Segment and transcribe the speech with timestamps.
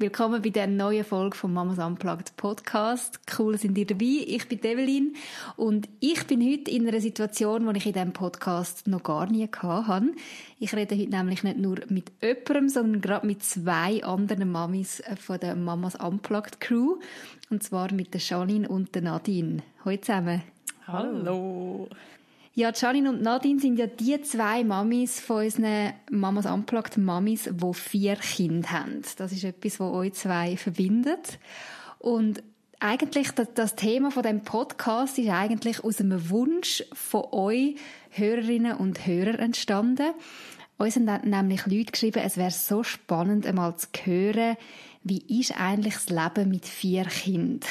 [0.00, 3.20] Willkommen bei der neuen Folge vom Mamas Unplugged Podcast.
[3.38, 4.24] Cool sind ihr dabei.
[4.26, 5.14] Ich bin Evelyn
[5.56, 9.46] und ich bin heute in einer Situation, die ich in diesem Podcast noch gar nie
[9.46, 10.12] hatte.
[10.58, 15.38] Ich rede heute nämlich nicht nur mit jemandem, sondern gerade mit zwei anderen Mamis von
[15.38, 16.96] der Mamas Unplugged Crew.
[17.50, 19.62] Und zwar mit der Janine und der Nadine.
[19.84, 20.42] Hallo zusammen.
[20.86, 21.90] Hallo.
[22.60, 27.72] Ja, Janine und Nadine sind ja die zwei Mamis von unseren Mamas Unplugged Mamis, die
[27.72, 29.00] vier Kinder haben.
[29.16, 31.38] Das ist etwas, was euch zwei verbindet.
[32.00, 32.42] Und
[32.78, 37.76] eigentlich das, Thema von dem Podcast ist eigentlich aus einem Wunsch von euch
[38.10, 40.12] Hörerinnen und Hörern entstanden.
[40.76, 44.58] Uns haben nämlich Leute geschrieben, es wäre so spannend, einmal zu hören,
[45.02, 47.70] wie ist eigentlich das Leben mit vier Kindern?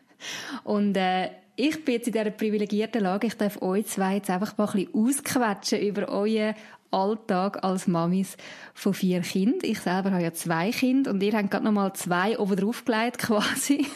[0.64, 1.28] und äh,
[1.60, 4.86] ich bin jetzt in dieser privilegierten Lage, ich darf euch zwei jetzt einfach mal ein
[4.86, 6.54] bisschen ausquetschen über euren
[6.90, 8.38] Alltag als Mamis
[8.72, 9.60] von vier Kindern.
[9.62, 12.84] Ich selber habe ja zwei Kinder und ihr habt gerade noch mal zwei oben drauf
[12.86, 13.86] gelegt, quasi.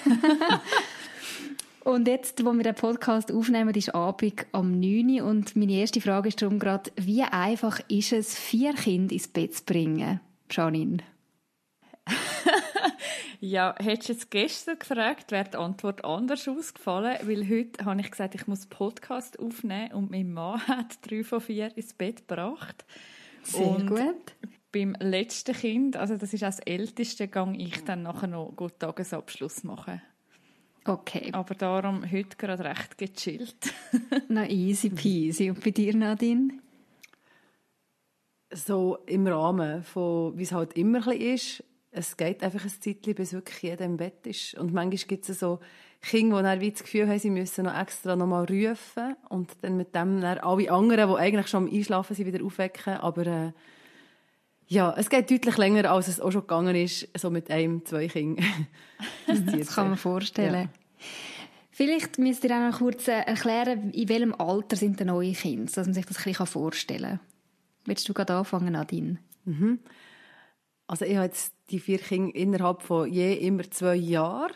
[1.84, 6.28] und jetzt, wo wir den Podcast aufnehmen, ist Abend am 9 und meine erste Frage
[6.28, 10.20] ist darum gerade, wie einfach ist es, vier Kinder ins Bett zu bringen?
[10.50, 10.98] Janine.
[13.40, 18.10] Ja, hättest du jetzt gestern gefragt, wäre die Antwort anders ausgefallen, weil heute habe ich
[18.10, 22.84] gesagt, ich muss Podcast aufnehmen und mein Mann hat drei von vier ins Bett gebracht.
[23.42, 24.34] Sehr und gut.
[24.72, 29.62] Beim letzten Kind, also das ist das älteste, gehe ich dann nachher noch gut Tagesabschluss
[29.62, 30.02] machen.
[30.84, 31.30] Okay.
[31.32, 33.72] Aber darum heute gerade recht gechillt.
[34.28, 35.50] Na easy peasy.
[35.50, 36.58] Und bei dir, Nadine?
[38.52, 43.14] So im Rahmen von, wie es halt immer ein ist, es geht einfach ein Zeitchen,
[43.14, 44.54] bis wirklich jeder im Bett ist.
[44.54, 45.60] Und manchmal gibt es so
[46.02, 49.52] Kinder, die dann wie das Gefühl haben, sie müssen noch extra noch mal rufen und
[49.62, 52.94] dann mit dem dann alle anderen, die eigentlich schon am Einschlafen sind, wieder aufwecken.
[52.94, 53.52] Aber äh,
[54.66, 58.08] ja, es geht deutlich länger, als es auch schon gegangen ist, so mit einem, zwei
[58.08, 58.44] Kindern.
[59.26, 60.68] das, das kann man vorstellen.
[60.72, 61.06] Ja.
[61.70, 65.70] Vielleicht müsst ihr auch noch kurz äh, erklären, in welchem Alter sind denn neue Kinder,
[65.72, 67.20] dass man sich das ein bisschen vorstellen kann.
[67.86, 69.18] Willst du gerade anfangen, Nadine?
[69.44, 69.80] Mhm.
[70.86, 74.52] Also ich habe jetzt die vier Kinder innerhalb von je immer zwei Jahren.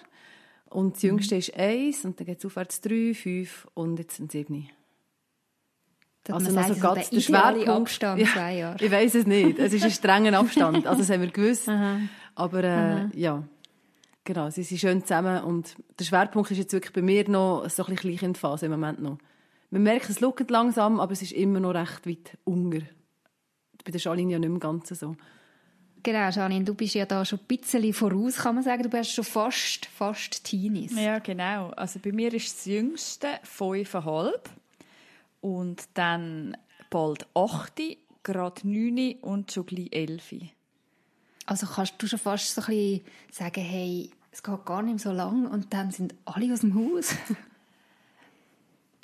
[0.67, 1.39] Und das jüngste mhm.
[1.39, 4.69] ist eins, und dann geht es aufwärts drei, fünf und jetzt sind sieben.
[6.29, 7.69] Also noch so ganz der Schwerpunkt.
[7.69, 8.85] Abstand, zwei Jahre.
[8.85, 9.59] ich weiß es nicht.
[9.59, 10.87] Es ist ein strenger Abstand.
[10.87, 11.71] Also das haben wir gewusst.
[12.35, 13.45] Aber äh, ja,
[14.25, 17.83] genau, sie sind schön zusammen und der Schwerpunkt ist jetzt wirklich bei mir noch so
[17.83, 19.19] ein bisschen Kleinkindphase im Moment noch.
[19.71, 22.81] Man merkt, es schaut langsam, aber es ist immer noch recht weit unter.
[23.85, 25.17] Bei der Charlene ja nicht mehr ganz so.
[26.03, 28.83] Genau, Janine, du bist ja da schon ein bisschen voraus, kann man sagen.
[28.83, 30.99] Du bist schon fast, fast Teenies.
[30.99, 31.71] Ja, genau.
[31.71, 34.49] Also bei mir ist das Jüngste fünfeinhalb
[35.41, 36.57] und dann
[36.91, 37.81] bald acht,
[38.23, 40.35] gerade neun und schon gleich elf.
[41.47, 43.01] Also kannst du schon fast so ein bisschen
[43.33, 47.15] sagen, hey, es geht gar nicht so lang und dann sind alle aus dem Haus?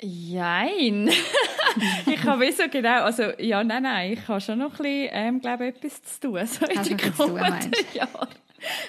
[0.05, 1.09] Jein.
[2.05, 5.41] ich habe so genau, also ja, nein, nein, ich habe schon noch ein bisschen, ähm,
[5.41, 8.29] glaube etwas zu tun, so in den kommenden Jahren.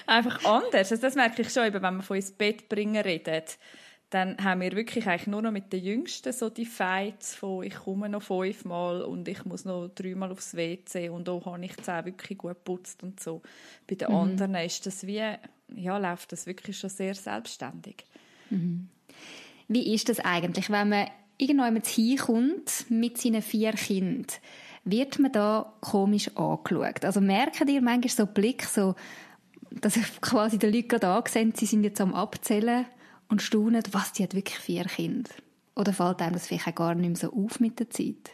[0.05, 0.91] Einfach anders.
[0.91, 3.57] Also das merke ich schon, eben, wenn man von ins Bett bringen redet,
[4.09, 7.75] dann haben wir wirklich eigentlich nur noch mit den Jüngsten so die Fights von ich
[7.75, 12.05] komme noch fünfmal und ich muss noch dreimal aufs WC und auch habe ich zehn
[12.05, 13.41] wirklich gut geputzt und so.
[13.85, 14.15] Bei den mhm.
[14.15, 15.23] anderen ist das wie,
[15.75, 18.05] ja, läuft das wirklich schon sehr selbstständig.
[18.49, 18.89] Mhm.
[19.67, 21.07] Wie ist das eigentlich, wenn man
[21.37, 24.27] irgendjemand hinkommt mit seinen vier Kindern?
[24.85, 27.03] Wird man da komisch angeschaut?
[27.03, 28.95] Also merken ihr manchmal so Blick, so,
[29.71, 32.85] dass quasi die Leute gerade angesehen sie sind jetzt am Abzählen
[33.27, 35.29] und staunen, was, die hat wirklich vier Kinder?
[35.75, 38.31] Oder fällt einem das vielleicht auch gar nicht mehr so auf mit der Zeit?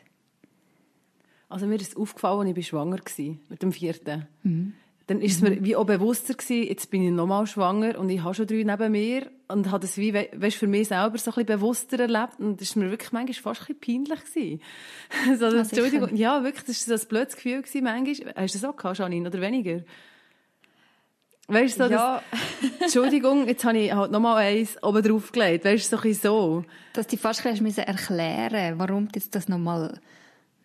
[1.50, 4.27] Also mir ist aufgefallen, als ich schwanger war, mit dem vierten.
[4.44, 4.74] Mhm
[5.07, 8.24] dann ist es mir wie auch bewusster gewesen, jetzt bin ich nochmal schwanger und ich
[8.24, 11.35] habe schon drei neben mir und habe das wie, weißt, für mich selber so ein
[11.35, 14.61] bisschen bewusster erlebt und das ist mir wirklich manchmal fast ein bisschen peinlich gewesen.
[15.39, 18.33] so, also, Entschuldigung, ja, wirklich, das war so ein blödes Gefühl gewesen manchmal.
[18.35, 19.81] Hast du das auch gehabt, Janine, oder weniger?
[21.47, 22.23] Weißt du, so, ja.
[22.31, 25.65] das, Entschuldigung, jetzt habe ich halt nochmal eins oben drauf gelegt.
[25.65, 26.65] Weißt du, so ein so.
[26.94, 30.00] Dass du fast erklären warum du das nochmal,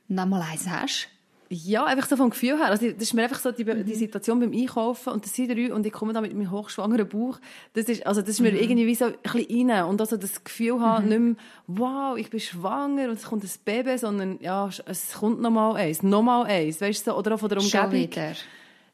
[0.06, 1.08] nochmal eins hast?
[1.50, 2.66] Ja, einfach so vom Gefühl her.
[2.66, 5.72] Also, das ist mir einfach so die, die Situation beim Einkaufen und das sind drei
[5.72, 7.38] und ich komme da mit meinem hochschwangeren Bauch.
[7.72, 8.58] Das ist, also, das ist mir mhm.
[8.58, 11.10] irgendwie wie so ein bisschen rein und also das Gefühl haben, mhm.
[11.10, 11.36] nicht mehr,
[11.68, 16.02] wow, ich bin schwanger und es kommt ein Baby, sondern, ja, es kommt nochmal eins,
[16.02, 17.90] nochmal eins, weißt du, so, oder auch von der Umgebung.
[17.90, 18.32] Schon wieder.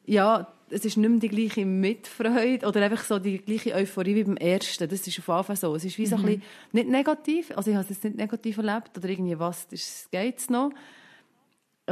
[0.05, 4.23] Ja, es ist nicht mehr die gleiche Mitfreude oder einfach so die gleiche Euphorie wie
[4.23, 4.87] beim ersten.
[4.89, 5.75] Das ist auf Fall so.
[5.75, 6.21] Es ist wie so mhm.
[6.21, 10.07] ein bisschen, nicht negativ, also ich habe es nicht negativ erlebt oder irgendwie was, das
[10.11, 10.71] geht's noch.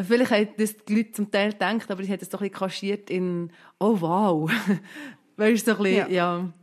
[0.01, 2.59] Vielleicht haben das die Leute zum Teil gedacht, aber ich hätte es doch ein bisschen
[2.59, 4.51] kaschiert in «Oh, wow!»
[5.37, 6.39] Weißt du, so ein bisschen, ja.
[6.39, 6.53] ja.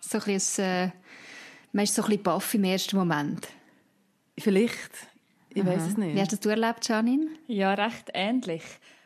[0.00, 0.90] So ein bisschen, äh,
[1.72, 3.48] man ist so ein bisschen baff im ersten Moment.
[4.38, 4.90] Vielleicht.
[5.52, 6.14] Ich weiß es nicht.
[6.14, 7.26] Wie hast du das erlebt, Janine?
[7.48, 8.62] Ja, recht ähnlich.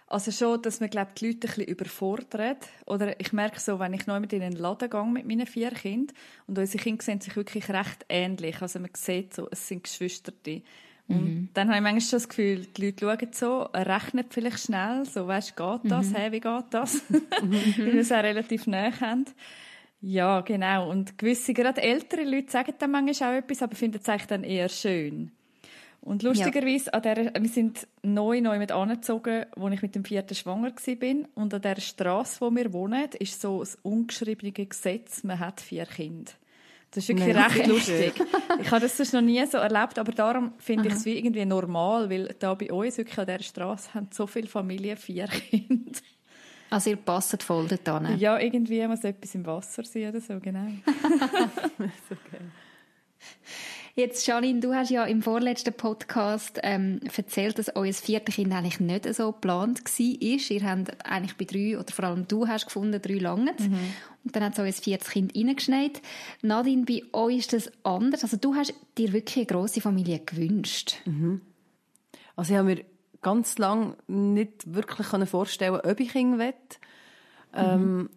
[0.07, 2.69] Also schon, dass man glaub, die Leute ein bisschen überfordert.
[2.87, 5.71] Oder ich merke so, wenn ich neu mit in den Laden gehe mit meinen vier
[5.71, 6.15] Kindern
[6.47, 8.61] und unsere Kinder sehen sich wirklich recht ähnlich.
[8.61, 10.33] Also man sieht so, es sind Geschwister.
[11.07, 11.49] Und mhm.
[11.53, 15.27] dann habe ich manchmal schon das Gefühl, die Leute schauen so, rechnen vielleicht schnell, so,
[15.27, 16.15] weißt geht das, mhm.
[16.15, 17.03] hey, wie geht das?
[17.11, 17.23] Mhm.
[17.79, 19.27] Weil wir es auch relativ nah haben.
[20.01, 20.91] Ja, genau.
[20.91, 24.45] Und gewisse, gerade ältere Leute sagen dann manchmal auch etwas, aber finden es eigentlich dann
[24.45, 25.31] eher schön.
[26.05, 27.01] Und lustigerweise, ja.
[27.01, 31.29] der, wir sind neu, neu mit angezogen, als ich mit dem vierten schwanger war.
[31.35, 35.87] Und an der Straße, wo wir wohnen, ist so ein ungeschriebenes Gesetz, man hat vier
[35.87, 36.33] Kinder.
[36.95, 38.13] Das ist wirklich Nein, recht lustig.
[38.61, 42.09] ich habe das noch nie so erlebt, aber darum finde ich es wie irgendwie normal,
[42.09, 45.99] weil da bei uns wirklich an dieser Straße haben so viele Familien vier Kinder.
[46.71, 50.67] Also ihr passt voll dort Ja, irgendwie muss etwas im Wasser sein oder so, genau.
[52.11, 52.45] okay.
[53.97, 58.81] Jetzt, Janine, du hast ja im vorletzten Podcast ähm, erzählt, dass euer viertes Kind eigentlich
[58.81, 60.21] nicht so geplant war.
[60.21, 63.53] Ihr habt eigentlich bei drei, oder vor allem du hast gefunden, drei lange.
[63.53, 63.79] Mhm.
[64.25, 66.03] Und dann hat es euer viertes Kind reingeschneit.
[66.43, 68.25] Nadine, bei euch ist das anders.
[68.25, 70.97] Also du hast dir wirklich eine grosse Familie gewünscht.
[71.05, 71.41] Mhm.
[72.35, 72.85] Also ich habe mir
[73.23, 76.55] ganz lange nicht wirklich vorstellen ob ich Kinder will.
[77.53, 77.55] Mhm.
[77.55, 78.11] Ähm,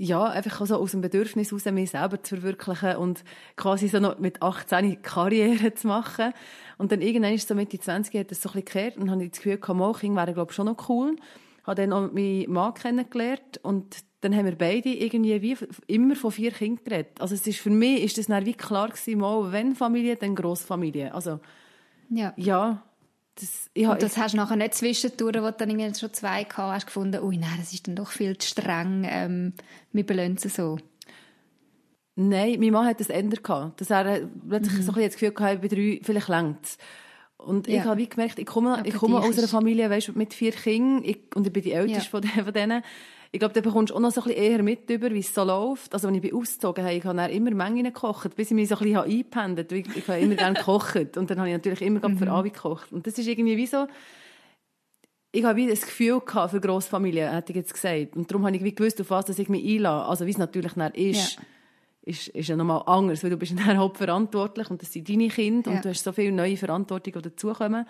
[0.00, 3.24] ja, einfach so aus dem Bedürfnis heraus, mich selber zu verwirklichen und
[3.56, 6.32] quasi so noch mit 18 Karriere zu machen.
[6.78, 9.24] Und dann irgendwann ist so Mitte 20 hat das so ein bisschen gekehrt und habe
[9.24, 11.16] ich das Gefühl, komm, Kind wäre, glaube ich, schon noch cool.
[11.64, 15.56] Habe dann auch meinen Mann kennengelernt und dann haben wir beide irgendwie wie
[15.88, 17.20] immer von vier Kindern geredet.
[17.20, 20.36] Also es ist, für mich ist das dann wie klar gewesen, mal, wenn Familie, dann
[20.36, 21.12] Grossfamilie.
[21.12, 21.40] Also,
[22.08, 22.32] ja.
[22.36, 22.84] ja
[23.40, 26.44] das, ja, und das hast du nachher nicht zwischendurch, wo du dann irgendwie schon zwei
[26.44, 29.52] gehabt hast, gefunden, ui, nein, das ist dann doch viel zu streng, ähm,
[29.92, 30.78] wir belohnen so.
[32.20, 33.80] Nein, mein Mann hat das ändert gehabt.
[33.80, 34.82] Dass er plötzlich mhm.
[34.82, 36.76] so ein das Gefühl hatte, bei drei, vielleicht längt
[37.36, 37.74] Und ja.
[37.74, 41.04] ich habe wie gemerkt, ich komme, ich komme aus einer Familie, weißt, mit vier Kindern,
[41.04, 42.44] ich, und ich bin die älteste ja.
[42.44, 42.82] von denen
[43.30, 45.34] ich glaube, da bekommst du auch noch so ein bisschen eher mit über, wie es
[45.34, 45.92] so läuft.
[45.92, 48.68] Also, wenn ich bin ausgezogen habe, ich habe dann immer Mengen gekocht, bis ich mich
[48.68, 49.80] so ein bisschen eingependelt habe.
[49.80, 51.16] Ich, ich habe immer gerne gekocht.
[51.16, 52.16] Und dann habe ich natürlich immer mhm.
[52.16, 52.90] für alle gekocht.
[52.90, 53.86] Und das ist irgendwie wie so,
[55.30, 58.16] ich habe wie das Gefühl gehabt für Grossfamilien, hätte ich jetzt gesagt.
[58.16, 60.08] Und darum habe ich wie gewusst, auf was dass ich mich einlasse.
[60.08, 61.36] Also, wie es natürlich dann ist.
[61.36, 61.42] Ja.
[62.02, 65.70] Ist, ist ja nochmal anders, weil du bist dann hauptverantwortlich und das sind deine Kinder
[65.70, 65.76] ja.
[65.76, 67.84] und du hast so viele neue Verantwortungen, die dazukommen.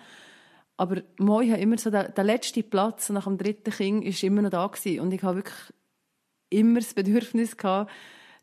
[0.79, 4.41] Aber moi hat immer so der, der, letzte Platz nach dem dritten Kind ist immer
[4.41, 5.01] noch da gewesen.
[5.01, 5.73] und ich habe wirklich
[6.49, 7.91] immer das Bedürfnis gehabt,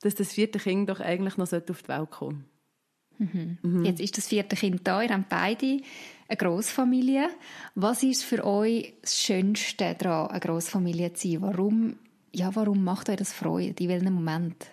[0.03, 2.45] dass das vierte Kind doch eigentlich noch auf die Welt kommen
[3.17, 3.57] mhm.
[3.63, 3.85] mhm.
[3.87, 5.81] Jetzt ist das vierte Kind da, ihr habt beide
[6.29, 7.31] eine Großfamilie.
[7.75, 11.41] Was ist für euch das Schönste daran, eine Großfamilie zu sein?
[11.41, 11.97] Warum,
[12.35, 13.83] ja, warum macht euch das Freude?
[13.83, 14.67] In welchem Moment?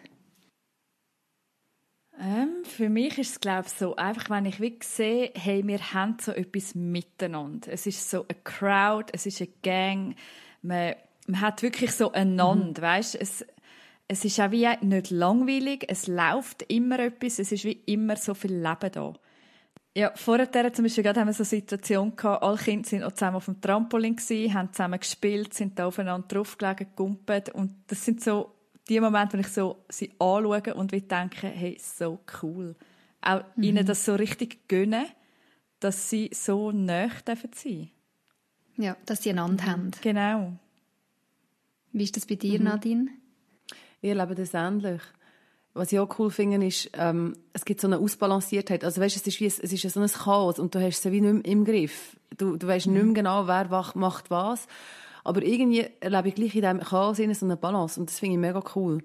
[2.20, 5.94] Ähm, für mich ist es glaube ich, so, einfach wenn ich wirklich sehe, hey, wir
[5.94, 7.72] haben so etwas miteinander.
[7.72, 10.16] Es ist so eine Crowd, es ist eine Gang,
[10.62, 10.96] man,
[11.28, 12.86] man hat wirklich so einander, mhm.
[12.86, 13.16] weißt?
[13.16, 13.46] Es,
[14.08, 18.34] es ist auch wie nicht langweilig, es läuft immer etwas, es ist wie immer so
[18.34, 19.14] viel Leben da.
[19.96, 23.12] Ja, vorher zum Beispiel gerade haben wir so eine Situation gehabt, alle Kinder sind auch
[23.12, 28.04] zusammen auf dem Trampolin gewesen, haben zusammen gespielt, sind da aufeinander draufgelegen, gegumpelt und das
[28.04, 28.53] sind so
[28.90, 32.76] die Momente, wo ich so sie anschaue und wie denke, hey, so cool.
[33.22, 33.64] Auch mhm.
[33.64, 35.06] ihnen das so richtig gönnen,
[35.80, 37.90] dass sie so nah dürfen sein.
[38.78, 39.72] Ja, dass sie einander mhm.
[39.72, 39.92] haben.
[40.02, 40.54] Genau.
[41.92, 42.66] Wie ist das bei dir, mhm.
[42.66, 43.08] Nadine?
[44.02, 45.02] Ich erlebe das ähnlich.
[45.74, 48.84] Was ich auch cool finde, ist, ähm, es gibt so eine Ausbalanciertheit.
[48.84, 51.22] Also weißt, es ist wie es ist so ein Chaos und du hast es wie
[51.22, 52.18] nicht mehr im Griff.
[52.38, 52.94] Du, du weißt mhm.
[52.94, 54.68] nicht mehr genau, wer macht was.
[55.24, 58.40] Aber irgendwie erlebe ich gleich in diesem Chaos so eine Balance und das finde ich
[58.40, 59.02] mega cool.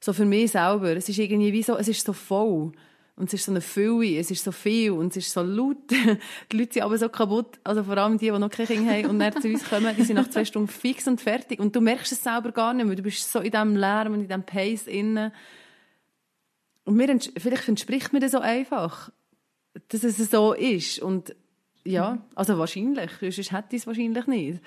[0.00, 0.96] So für mich selber.
[0.96, 2.72] Es ist irgendwie wie so, es ist so voll.
[3.14, 5.76] Und es ist so eine Fülle, es ist so viel und es ist so laut.
[6.52, 9.06] die Leute sind aber so kaputt, also vor allem die, die noch keine Kinder haben
[9.06, 11.60] und dann zu uns kommen, die sind nach zwei Stunden fix und fertig.
[11.60, 14.20] Und du merkst es selber gar nicht mehr, du bist so in diesem Lärm und
[14.22, 15.30] in diesem Pace innen.
[16.84, 19.10] Und mir, vielleicht entspricht mir das so einfach,
[19.88, 20.98] dass es so ist.
[21.00, 21.36] Und
[21.84, 24.60] ja, also wahrscheinlich, sonst hätte ich es wahrscheinlich nicht.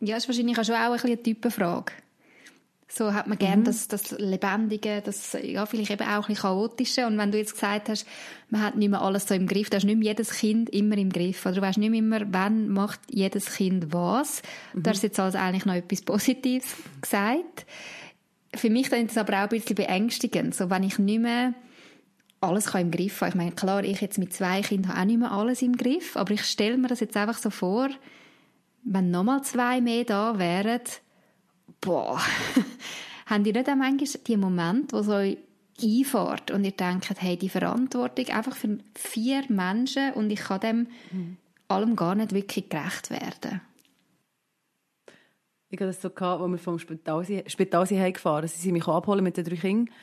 [0.00, 1.92] Ja, das ist wahrscheinlich auch schon auch eine Typenfrage.
[2.92, 3.64] So hat man gern mhm.
[3.64, 7.06] das, das Lebendige, das, ja, vielleicht eben auch ein bisschen Chaotische.
[7.06, 8.04] Und wenn du jetzt gesagt hast,
[8.48, 10.98] man hat nicht mehr alles so im Griff, da ist nicht mehr jedes Kind immer
[10.98, 11.46] im Griff.
[11.46, 14.42] Oder du weißt nicht mehr immer, wann macht jedes Kind was.
[14.74, 14.82] Mhm.
[14.82, 17.64] Da hast jetzt also eigentlich noch etwas Positives gesagt.
[18.56, 20.56] Für mich ist das aber auch ein bisschen beängstigend.
[20.56, 21.54] So, wenn ich nicht mehr
[22.40, 23.28] alles kann im Griff haben.
[23.28, 26.16] Ich meine, klar, ich jetzt mit zwei Kindern habe auch nicht mehr alles im Griff,
[26.16, 27.90] aber ich stelle mir das jetzt einfach so vor,
[28.84, 30.80] wenn nochmal zwei mehr da wären,
[31.80, 32.20] boah,
[33.26, 35.12] haben die nicht auch manchmal die Momente, wo so
[35.82, 40.88] einfährt und ihr denkt, hey, die Verantwortung einfach für vier Menschen und ich kann dem
[41.10, 41.36] mhm.
[41.68, 43.60] allem gar nicht wirklich gerecht werden?
[45.72, 48.88] Ich hatte das so, gehabt, als wir vom Spital, Spital sind gefahren Sie sind mich
[48.88, 49.94] abholen mit den drei Kindern.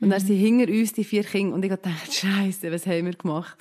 [0.00, 3.14] Und dann sind hinter uns die vier Kinder und ich dachte, Scheiße, was haben wir
[3.14, 3.56] gemacht?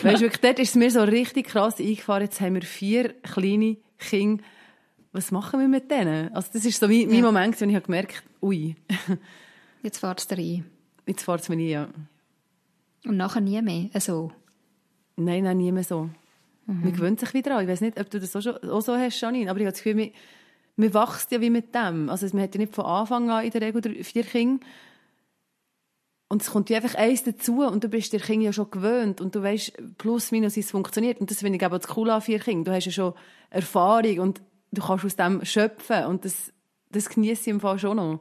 [0.00, 3.76] weißt du, dort ist es mir so richtig krass eingefahren, jetzt haben wir vier kleine
[3.98, 4.42] Kinder
[5.12, 6.32] was machen wir mit denen?
[6.34, 8.76] Also das ist so mein, mein Moment, wo ich habe gemerkt ui.
[9.82, 10.64] Jetzt fährt es rein.
[11.06, 11.88] Jetzt fährt es mir rein, ja.
[13.04, 14.32] Und nachher nie mehr so?
[15.16, 16.10] Nein, nein, nie mehr so.
[16.66, 16.80] Mhm.
[16.82, 17.64] Man gewöhnt sich wieder an.
[17.64, 19.72] Ich weiß nicht, ob du das auch, schon, auch so hast, Janine, aber ich habe
[19.72, 20.10] das Gefühl, man,
[20.76, 22.10] man wächst ja wie mit dem.
[22.10, 24.64] Also man hat ja nicht von Anfang an in der Regel vier Kinder.
[26.28, 29.20] Und es kommt ja einfach eins dazu und du bist dir Kind ja schon gewöhnt
[29.22, 31.20] und du weißt plus minus, wie es funktioniert.
[31.20, 32.64] Und das finde ich aber das Coole an vier Kindern.
[32.64, 33.14] Du hast ja schon
[33.48, 36.52] Erfahrung und du kannst aus dem schöpfen und das,
[36.90, 38.20] das genieße ich im Fall schon noch.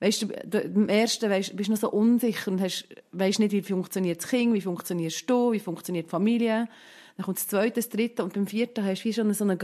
[0.00, 3.52] Weißt du, du im ersten weißt, bist du noch so unsicher und hast, weißt nicht,
[3.52, 6.68] wie funktioniert das Kind, wie funktionierst du, wie funktioniert die Familie.
[7.16, 9.58] Dann kommt das zweite, das dritte und beim vierten hast du wie schon so einen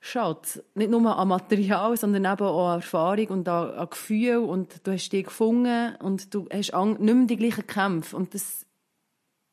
[0.00, 0.62] Grundschatz.
[0.74, 4.92] Nicht nur an Material, sondern eben auch an Erfahrung und an, an Gefühl und du
[4.92, 8.66] hast dich gefunden und du hast nicht mehr die gleichen Kämpfe und das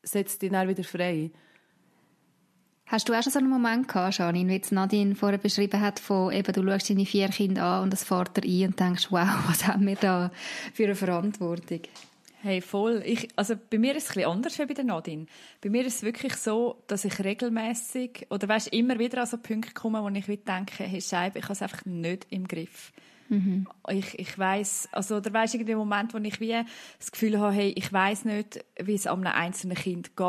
[0.02, 1.30] setzt dich dann wieder frei.
[2.86, 6.32] Hast du auch schon so einen Moment gehabt, Janine, wie Nadine vorher beschrieben hat, von
[6.32, 9.26] eben, du schaust deine vier Kinder an und das fährt dir ein und denkst, wow,
[9.48, 10.30] was haben wir da
[10.72, 11.80] für eine Verantwortung?
[12.46, 13.02] Hey, voll.
[13.04, 15.26] Ich, also bei mir ist es ein bisschen anders als bei der Nadine.
[15.60, 19.36] Bei mir ist es wirklich so, dass ich regelmäßig oder weißt, immer wieder an so
[19.36, 22.92] Punkte komme, wo ich denke, hey Scheibe, ich habe es einfach nicht im Griff.
[23.30, 23.66] Mhm.
[23.88, 26.64] Ich, ich weiß, also da weißt irgendwie Moment, wo ich wie
[27.00, 30.24] das Gefühl habe, hey, ich weiß nicht, wie es einem einzelnen Kind geht,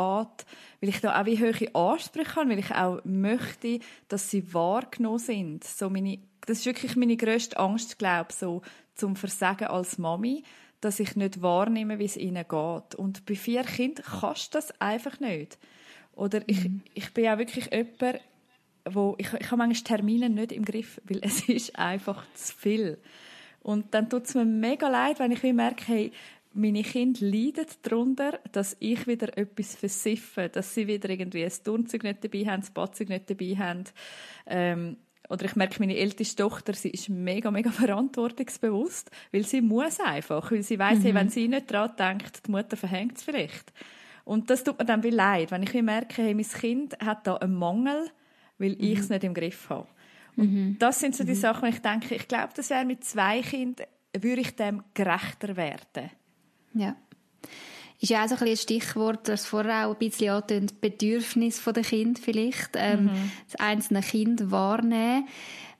[0.80, 5.20] weil ich da auch wie hohe Ansprüche habe, weil ich auch möchte, dass sie wahrgenommen
[5.20, 5.62] sind.
[5.62, 8.62] So meine, das ist wirklich meine grösste Angst, glaube so
[8.96, 10.42] zum Versagen als Mami,
[10.80, 12.94] dass ich nicht wahrnehme, wie es ihnen geht.
[12.94, 15.58] Und bei vier Kindern kannst du das einfach nicht.
[16.14, 16.82] Oder ich, mhm.
[16.94, 18.20] ich bin auch wirklich jemand,
[18.84, 22.98] wo ich, ich habe manchmal Termine nicht im Griff, weil es ist einfach zu viel.
[23.60, 26.12] Und dann tut es mir mega leid, wenn ich merke, hey,
[26.54, 32.02] meine Kinder leiden darunter, dass ich wieder etwas versiffe, dass sie wieder irgendwie ein Turnzeug
[32.02, 33.84] nicht dabei haben, das Badzeug nicht dabei haben.
[34.46, 34.96] Ähm,
[35.28, 40.50] oder ich merke, meine älteste Tochter, sie ist mega, mega verantwortungsbewusst, weil sie muss einfach,
[40.50, 41.02] weil sie weiß, mhm.
[41.02, 43.72] hey, wenn sie nicht daran denkt, die Mutter verhängt es vielleicht.
[44.24, 47.36] Und das tut mir dann wie leid, wenn ich merke, hey, mein Kind hat da
[47.36, 48.10] einen Mangel,
[48.58, 48.80] weil mhm.
[48.80, 49.88] ich es nicht im Griff habe.
[50.36, 50.76] Und mhm.
[50.78, 51.36] das sind so die mhm.
[51.36, 55.56] Sachen, wo ich denke, ich glaube, das wäre mit zwei Kindern, würde ich dem gerechter
[55.56, 56.10] werden.
[56.74, 56.96] Ja.
[58.00, 61.82] Ist ja auch so ein, ein Stichwort, das vorher auch ein bisschen antönt, Bedürfnis der
[61.82, 63.32] Kind vielleicht, ähm, mhm.
[63.50, 65.26] das einzelne Kind wahrnehmen.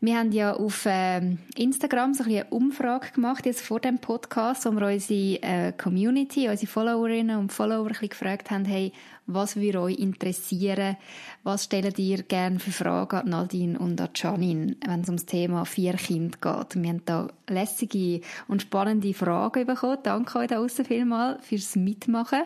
[0.00, 4.70] Wir haben ja auf ähm, Instagram so eine Umfrage gemacht, jetzt vor dem Podcast, wo
[4.70, 8.92] wir unsere äh, Community, unsere Followerinnen und Follower ein gefragt haben, hey,
[9.26, 10.96] was würde euch interessieren?
[11.42, 15.64] Was stellt ihr gerne für Fragen an Nadine und an Janine, wenn es ums Thema
[15.64, 16.80] vier Kinder geht?
[16.80, 19.98] Wir haben da lässige und spannende Fragen bekommen.
[20.04, 22.44] Danke euch da außen vielmal fürs Mitmachen.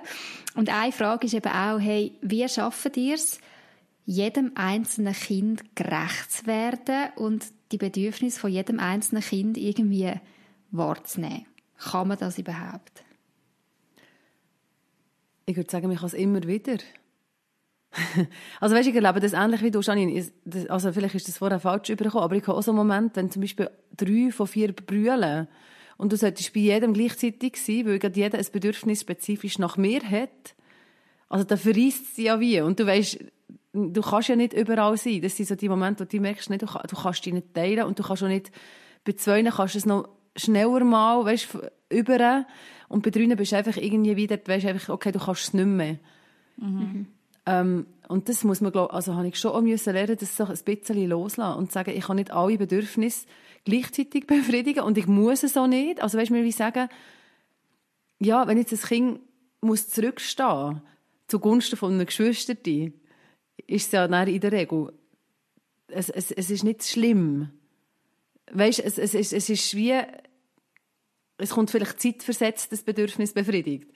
[0.55, 3.41] Und eine Frage ist eben auch, hey, wie schafft ihr es,
[4.05, 10.13] jedem einzelnen Kind gerecht zu werden und die Bedürfnisse von jedem einzelnen Kind irgendwie
[10.71, 11.47] wahrzunehmen.
[11.79, 13.05] Kann man das überhaupt?
[15.47, 16.79] Ich würde sagen, ich kann es immer wieder.
[18.61, 20.25] also weißt, ich erlebe das ähnlich wie du, Janine.
[20.69, 23.31] Also vielleicht ist das vorher falsch übergekommen, aber ich habe auch so einen Moment, wenn
[23.31, 25.49] zum Beispiel drei von vier brüllen
[25.99, 30.55] und du solltest bei jedem gleichzeitig sein, weil jeder ein Bedürfnis spezifisch nach mir hat,
[31.29, 32.61] also da verreist sie ja wie.
[32.61, 33.19] Und du weißt,
[33.73, 35.21] du kannst ja nicht überall sein.
[35.23, 37.99] Das sind so die Momente, wo du merkst, nicht, du, kannst dich nicht teilen und
[37.99, 38.51] du kannst auch nicht,
[39.05, 41.49] bei zwei kannst du es noch schneller mal, weißt,
[41.91, 42.47] über
[42.89, 45.67] und bei drinnen bist du einfach irgendwie wieder, weißt einfach, okay, du kannst es nicht
[45.67, 45.99] mehr.
[46.57, 47.07] Mhm.
[47.47, 50.45] Ähm, und das muss man, glaub, also habe ich schon auch müssen lernen, das so
[50.45, 53.27] ein bisschen loslassen und sagen, ich kann nicht alle Bedürfnisse
[53.65, 56.03] gleichzeitig befriedigen und ich muss es auch nicht.
[56.03, 56.89] Also weißt du, mir wie sagen,
[58.21, 59.21] ja, wenn jetzt ein Kind
[59.61, 60.83] muss zurückstehen
[61.27, 62.93] zugunsten von einem Geschwisterten,
[63.73, 64.93] ist es ja in der Regel
[65.93, 67.51] es, es, es ist nicht schlimm.
[68.51, 70.01] Weißt, es, es, es, es ist wie,
[71.39, 73.89] es kommt vielleicht zeitversetzt, das Bedürfnis befriedigt.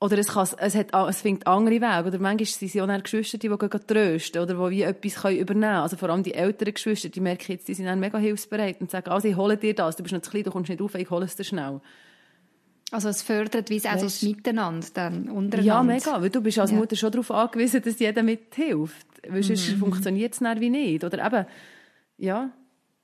[0.00, 2.08] Oder es, kann, es, hat, es findet andere Wege.
[2.08, 5.64] Oder manchmal sind es auch Geschwister, die gehen trösten oder die wie etwas übernehmen können.
[5.64, 8.90] Also vor allem die älteren Geschwister, die merken jetzt, die sind dann mega hilfsbereit und
[8.90, 10.96] sagen, also ich hole dir das, du bist noch zu klein, du kommst nicht rauf,
[10.96, 11.80] ich hole es dir schnell.
[12.92, 15.62] Also es fördert wie auch so das Miteinander dann untereinander.
[15.62, 16.76] Ja, mega, weil du bist als ja.
[16.76, 19.06] Mutter schon darauf angewiesen, dass jeder mithilft.
[19.26, 19.78] Weil sonst mhm.
[19.78, 21.02] funktioniert es dann wie nicht.
[21.02, 21.46] Oder eben,
[22.18, 22.50] ja.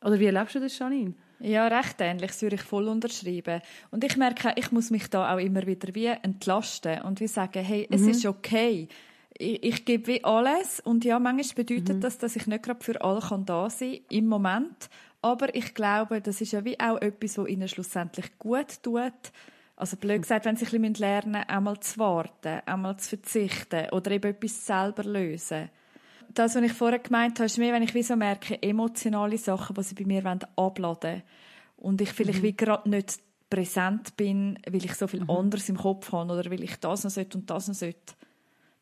[0.04, 1.14] Oder wie erlebst du das, Janine?
[1.40, 2.30] Ja, recht ähnlich.
[2.30, 3.62] Das würde ich voll unterschreiben.
[3.90, 7.64] Und ich merke, ich muss mich da auch immer wieder wie entlasten und wie sagen,
[7.64, 8.09] hey, es mhm.
[8.11, 8.88] ist okay.
[9.38, 10.80] Ich, ich, gebe wie alles.
[10.80, 12.00] Und ja, manchmal bedeutet mhm.
[12.00, 14.90] das, dass ich nicht gerade für alle kann da sein im Moment.
[15.23, 19.33] Aber ich glaube, das ist ja wie auch etwas, was ihnen schlussendlich gut tut.
[19.78, 23.90] Also blöd gesagt, wenn sie ein bisschen lernen müssen, einmal zu warten, einmal zu verzichten
[23.90, 25.70] oder eben etwas selber lösen
[26.35, 29.75] das, was ich vorher gemeint habe, ist mehr, wenn ich wie so merke, emotionale Sachen,
[29.75, 30.25] die sie bei mir
[30.56, 31.23] abladen wollen.
[31.76, 32.44] Und ich vielleicht mhm.
[32.44, 33.18] wie gerade nicht
[33.50, 35.30] präsent bin, weil ich so viel mhm.
[35.30, 38.14] anderes im Kopf habe oder weil ich das noch sollte und das noch sollte.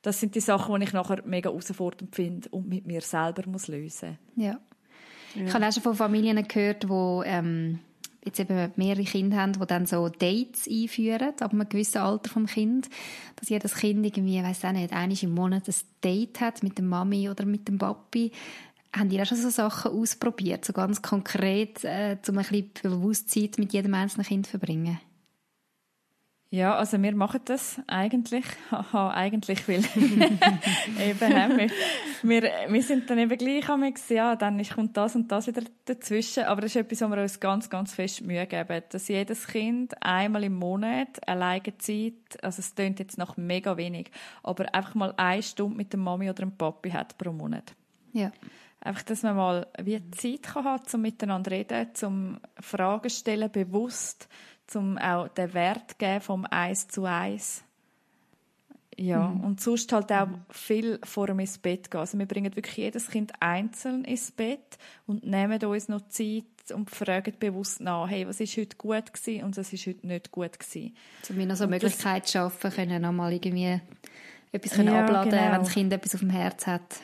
[0.03, 3.69] Das sind die Sachen, die ich nachher mega herausfordernd finde und mit mir selber muss
[3.69, 4.45] lösen muss.
[4.45, 4.59] Ja.
[5.35, 5.47] ja.
[5.47, 7.81] Ich habe auch schon von Familien gehört, wo ähm,
[8.27, 12.47] jetzt eben mehrere Kinder haben, die dann so Dates einführen, ab einem gewissen Alter vom
[12.47, 12.89] Kind,
[13.37, 16.85] dass jedes Kind irgendwie, weiß auch nicht, einmal im Monat ein Date hat mit der
[16.85, 18.33] Mami oder mit dem Papi.
[18.95, 23.51] Haben die auch schon so Sachen ausprobiert, so ganz konkret, äh, um ein bisschen Bewusstsein
[23.59, 24.99] mit jedem einzelnen Kind zu verbringen?
[26.51, 28.45] Ja, also wir machen das eigentlich.
[28.71, 29.81] Haha, eigentlich, weil
[31.01, 31.71] eben haben wir,
[32.23, 36.45] wir, wir sind dann eben gleich am ja, dann kommt das und das wieder dazwischen.
[36.45, 40.01] Aber das ist etwas, wo wir uns ganz, ganz fest Mühe geben, dass jedes Kind
[40.01, 44.13] einmal im Monat alleine Zeit, also es klingt jetzt noch mega wenig,
[44.45, 47.75] aber einfach mal eine Stunde mit der Mami oder dem Papi hat pro Monat.
[48.13, 48.31] Ja.
[48.81, 54.29] Einfach, dass man mal wie Zeit kann haben, um miteinander reden, zum Fragen stellen, bewusst,
[54.75, 57.63] um auch den Wert zu geben vom Eis zu Eis.
[58.99, 59.45] Ja, mhm.
[59.45, 62.01] und sonst halt auch viel vor dem ins Bett gehen.
[62.01, 66.91] Also wir bringen wirklich jedes Kind einzeln ins Bett und nehmen uns noch Zeit und
[66.91, 70.59] fragen bewusst nach, hey, was ist heute gut gewesen und was ist heute nicht gut
[70.59, 70.97] gewesen.
[71.23, 73.81] So eine Möglichkeit schaffen können, nochmal irgendwie
[74.51, 75.53] etwas können ja, abladen, genau.
[75.53, 77.01] wenn das Kind etwas auf dem Herz hat.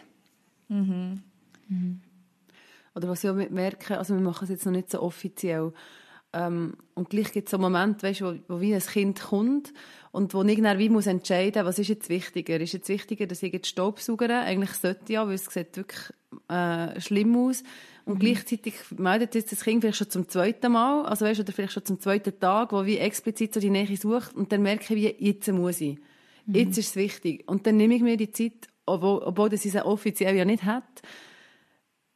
[0.68, 1.22] Mhm.
[1.68, 2.00] Mhm.
[2.94, 5.72] Oder was ich auch merke, also wir machen es jetzt noch nicht so offiziell,
[6.32, 9.72] ähm, und gleich gibt es so Momente, weißt, wo, wo wie ein Kind kommt
[10.12, 12.58] und wo ich dann wie muss entscheiden, was ist jetzt wichtiger?
[12.58, 14.40] Ist jetzt wichtiger, dass ich jetzt Staubsaugere?
[14.40, 16.12] Eigentlich sollte ja, weil es sieht wirklich
[16.48, 17.62] äh, schlimm aus.
[18.04, 18.18] Und mhm.
[18.18, 21.84] gleichzeitig meldet jetzt das Kind vielleicht schon zum zweiten Mal, also weißt, oder vielleicht schon
[21.84, 25.26] zum zweiten Tag, wo wie explizit so die Nähe sucht und dann merke ich, wie
[25.26, 25.98] jetzt muss ich.
[26.46, 26.54] Mhm.
[26.54, 27.44] Jetzt ist es wichtig.
[27.46, 31.02] Und dann nehme ich mir die Zeit, obwohl, obwohl das sie offiziell ja nicht hat,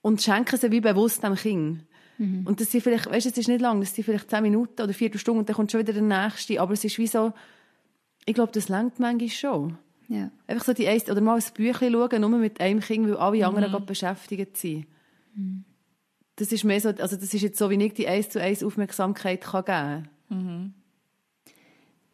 [0.00, 1.83] und schenke sie wie bewusst dem Kind.
[2.18, 2.46] Mhm.
[2.46, 4.92] Und das sind vielleicht, weißt, es ist nicht lang, das sind vielleicht zehn Minuten oder
[4.92, 6.61] vier Stunden und dann kommt schon wieder der nächste.
[6.61, 7.33] Aber es ist wie so,
[8.24, 9.79] ich glaube, das längt manchmal schon.
[10.09, 10.31] Ja.
[10.46, 13.46] Einfach so die Eist oder mal ein Büchlein schauen, nur mit einem Kind, weil alle
[13.46, 13.87] anderen mhm.
[13.87, 14.87] beschäftigt sind.
[15.35, 15.64] Mhm.
[16.37, 18.62] Das ist mehr so, also das ist jetzt so, wie ich die eins zu eins
[18.62, 20.38] Aufmerksamkeit kann geben kann.
[20.38, 20.74] Mhm.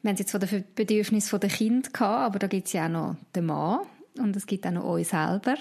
[0.00, 2.86] Wir haben es jetzt von den Bedürfnissen der Kinder gehabt, aber da gibt es ja
[2.86, 3.80] auch noch den Mann
[4.18, 5.56] und es gibt auch noch euch selber.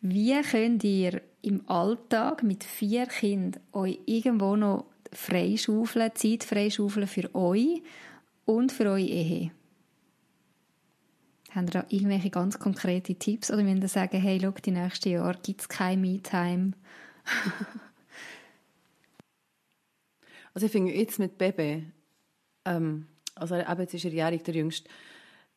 [0.00, 7.34] Wie könnt ihr im Alltag mit vier Kindern euch irgendwo noch freischaufeln, Zeit freischaufeln für
[7.34, 7.82] euch
[8.44, 9.50] und für eure Ehe?
[11.50, 15.10] Haben ihr da irgendwelche ganz konkrete Tipps oder müsst ihr sagen, hey, schau, die nächsten
[15.10, 16.72] Jahre gibt es keine Me-Time?
[20.54, 21.86] also ich finde jetzt mit Baby,
[22.64, 24.88] ähm, also eben, jetzt ist er jährig, der Jüngste,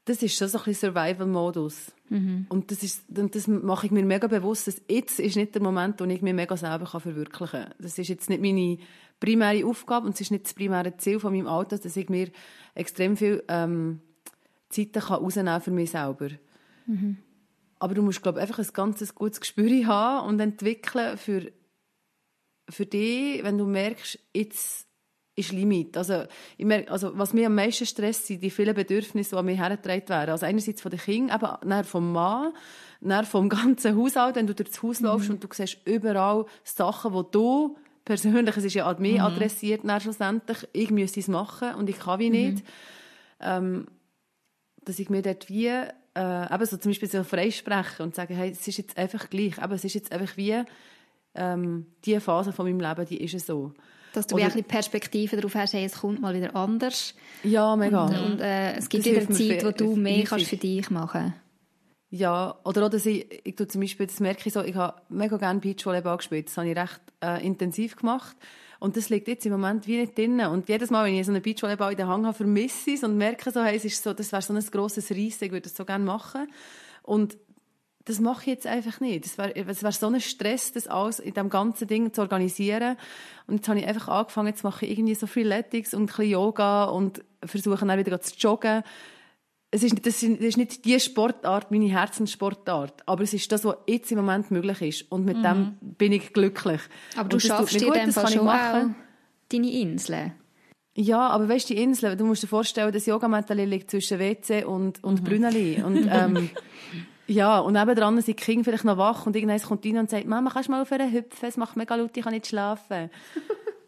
[0.08, 1.92] das ist schon so ein bisschen Survival-Modus.
[2.10, 2.46] Mhm.
[2.48, 6.00] Und das, ist, das mache ich mir mega bewusst, dass jetzt ist nicht der Moment,
[6.00, 7.74] wo ich mich mega selber verwirklichen kann.
[7.78, 8.78] Das ist jetzt nicht meine
[9.20, 12.30] primäre Aufgabe und es ist nicht das primäre Ziel von meinem Alltag, dass ich mir
[12.74, 14.00] extrem viel ähm,
[14.70, 16.30] Zeit kann für mich selber.
[16.86, 17.18] Mhm.
[17.80, 21.52] Aber du musst, glaube ich, einfach ein ganz gutes Gespür haben und entwickeln für,
[22.70, 24.87] für dich, wenn du merkst, jetzt
[25.38, 25.96] ist Limit.
[25.96, 26.24] Also,
[26.58, 29.56] ich merke, also, was mir am meisten stresst, sind die vielen Bedürfnisse, die an mir
[29.56, 30.32] hergetragen werden.
[30.32, 32.54] Also einerseits von den Kindern, aber dann vom Mann,
[33.02, 35.06] dann vom ganzen Haushalt, wenn du durch das Haus mhm.
[35.08, 39.22] läufst und du siehst überall Sachen, die du persönlich, es ist ja an mich mhm.
[39.22, 42.58] adressiert, dann schlussendlich, ich müsste es machen und ich kann wie nicht.
[42.58, 42.64] Mhm.
[43.40, 43.88] Ähm,
[44.84, 48.50] dass ich mir dort wie, äh, eben so zum Beispiel so freisprechen und sagen, hey,
[48.50, 50.64] es ist jetzt einfach gleich, aber es ist jetzt einfach wie,
[51.36, 53.74] ähm, die Phase von meinem Leben, die ist so.
[54.18, 57.14] Dass du Oder, wirklich Perspektive darauf hast, hey, es kommt mal wieder anders.
[57.44, 58.06] Ja, mega.
[58.06, 61.36] Und, und äh, es gibt das wieder Zeit, wo du mehr kannst für dich machen
[62.10, 65.38] Ja, oder dass ich, ich tue zum Beispiel, das merke ich so, ich habe mega
[65.38, 66.48] gerne Beachvolleyball gespielt.
[66.48, 68.36] Das habe ich recht äh, intensiv gemacht.
[68.80, 70.42] Und das liegt jetzt im Moment wie nicht drin.
[70.42, 73.04] Und jedes Mal, wenn ich so einen Beachvolleyball in der Hand habe, vermisse ich es
[73.04, 75.62] und merke so, hey, es ist so, das wäre so ein grosses Reisen, ich würde
[75.62, 76.48] das so gerne machen.
[77.04, 77.38] Und
[78.08, 79.26] das mache ich jetzt einfach nicht.
[79.26, 82.98] Es wäre wär so ein Stress, das alles in diesem ganzen Ding zu organisieren.
[83.48, 86.30] Und jetzt habe ich einfach angefangen, jetzt mache ich irgendwie so Freeletics und ein bisschen
[86.30, 88.84] Yoga und versuche dann wieder zu joggen
[89.70, 94.12] es ist, das ist nicht die Sportart, meine Herzenssportart, aber es ist das, was jetzt
[94.12, 95.12] im Moment möglich ist.
[95.12, 95.44] Und mit mhm.
[95.44, 96.82] dem bin ich glücklich.
[97.16, 98.96] Aber du schaffst dir in Fall schon machen.
[99.50, 100.34] deine Inseln.
[100.96, 104.64] Ja, aber weißt du, die Insel, du musst dir vorstellen, das Yogamattel liegt zwischen WC
[104.64, 105.26] und, und mhm.
[105.26, 105.84] Brünneli.
[105.84, 106.50] Und, ähm,
[107.28, 110.26] ja, und nebenan sind die Kinder vielleicht noch wach und irgendwann kommt rein und sagt,
[110.26, 111.50] Mama, kannst du mal auf aufhören hüpfen?
[111.50, 113.10] Es macht mega laut, ich kann nicht schlafen.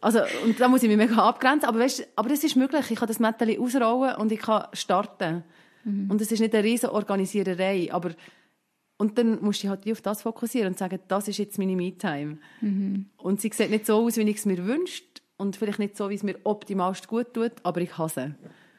[0.02, 1.68] Also, und da muss ich mich mega abgrenzen.
[1.68, 2.90] Aber weißt, aber das ist möglich.
[2.90, 5.44] Ich kann das Mädchen ausrollen und ich kann starten.
[5.84, 6.10] Mhm.
[6.10, 8.12] Und es ist nicht eine riesige Organisiererei, aber
[8.96, 11.74] und dann musst du dich halt auf das fokussieren und sagen, das ist jetzt meine
[11.74, 12.36] Me-Time.
[12.60, 13.06] Mhm.
[13.16, 15.04] Und sie sieht nicht so aus, wie ich es mir wünsche
[15.38, 18.34] und vielleicht nicht so, wie es mir optimalst gut tut, aber ich hasse.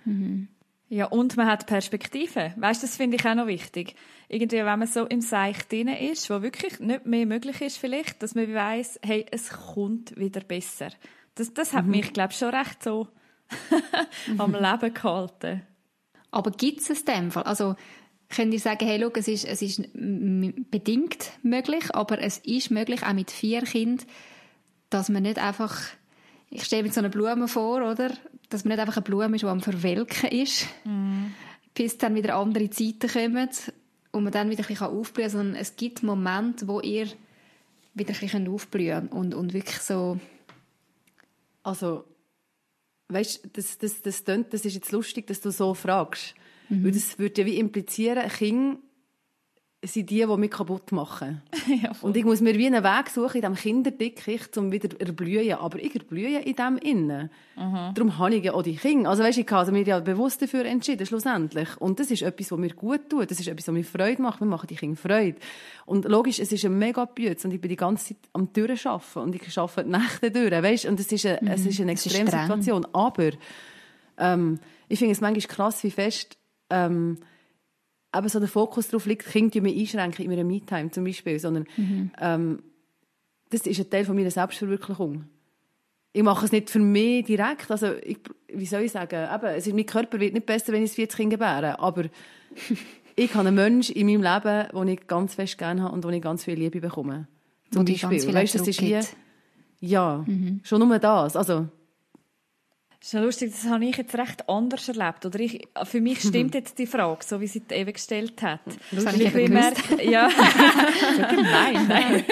[0.05, 0.47] Mhm.
[0.91, 2.53] Ja, und man hat Perspektive.
[2.57, 3.95] Weißt, das finde ich auch noch wichtig.
[4.27, 8.21] Irgendwie, wenn man so im Seich drin ist, wo wirklich nicht mehr möglich ist vielleicht,
[8.21, 10.89] dass man weiß, hey, es kommt wieder besser.
[11.35, 11.91] Das, das hat mhm.
[11.91, 13.07] mich, glaube ich, schon recht so
[14.37, 15.61] am Leben gehalten.
[16.29, 17.43] Aber gibt es es dem Fall?
[17.43, 17.77] Also,
[18.27, 23.03] könnt ihr sagen, hey, look, es ist, es ist bedingt möglich, aber es ist möglich,
[23.03, 24.05] auch mit vier Kindern,
[24.89, 25.79] dass man nicht einfach,
[26.49, 28.11] ich stelle mir so eine Blume vor, oder?
[28.51, 31.27] Dass man nicht einfach eine Blume ist, die am Verwelken ist, mm.
[31.73, 33.49] bis dann wieder andere Zeiten kommen
[34.11, 37.07] und man dann wieder ein bisschen aufblühen kann, sondern es gibt Momente, wo ihr
[37.95, 40.19] wieder ein bisschen aufblühen und, und wirklich so...
[41.63, 42.05] Also,
[43.07, 46.35] weißt, das, das, das, das, das ist jetzt lustig, dass du so fragst.
[46.69, 46.83] Mhm.
[46.83, 48.77] Weil das würde ja wie implizieren, Kinder
[49.83, 51.41] sind die, die mich kaputt machen.
[51.83, 54.99] ja, und ich muss mir wie einen Weg suchen in diesem Kinderdickicht, um wieder zu
[54.99, 55.53] erblühen.
[55.53, 57.31] Aber ich erblühe in dem innen.
[57.55, 57.93] Mhm.
[57.95, 59.09] Darum habe ich ja auch die Kinder.
[59.09, 61.69] Also weißt, ich habe mich ja bewusst dafür entschieden, schlussendlich.
[61.79, 63.31] Und das ist etwas, was mir gut tut.
[63.31, 64.39] Das ist etwas, was mir Freude macht.
[64.39, 65.39] Wir machen die Kinder Freude.
[65.87, 69.21] Und logisch, es ist ein mega Bütz und ich bin die ganze Zeit am Durcharbeiten
[69.23, 70.85] und ich arbeite die Nächte durch, weißt?
[70.85, 71.47] Und es ist eine, mhm.
[71.47, 72.85] es ist eine Extremsituation.
[72.93, 73.31] Aber
[74.19, 76.37] ähm, ich finde es manchmal krass, wie fest
[76.69, 77.17] ähm,
[78.15, 81.65] eben so der Fokus darauf liegt, Kinder mich einschränken in meiner Me-Time zum Beispiel, sondern
[81.77, 82.11] mhm.
[82.19, 82.63] ähm,
[83.49, 85.25] das ist ein Teil von meiner Selbstverwirklichung.
[86.13, 89.73] Ich mache es nicht für mich direkt, also ich, wie soll ich sagen, eben, ist,
[89.73, 92.05] mein Körper wird nicht besser, wenn ich 40 Kinder gebäre, aber
[93.15, 96.09] ich habe einen Menschen in meinem Leben, den ich ganz fest gerne habe und wo
[96.09, 97.27] ich ganz viel Liebe bekomme.
[97.71, 98.33] Zum Beispiel.
[98.33, 98.99] Weißt, das ist wie,
[99.79, 100.59] ja, mhm.
[100.63, 101.67] schon nur das, also
[103.01, 105.25] das ist ja lustig, das habe ich jetzt recht anders erlebt.
[105.25, 108.59] Oder ich, für mich stimmt jetzt die Frage, so wie sie die Eva gestellt hat.
[108.91, 109.81] Das habe ich gemerkt.
[110.01, 110.29] Ja.
[111.17, 112.23] nein, nein.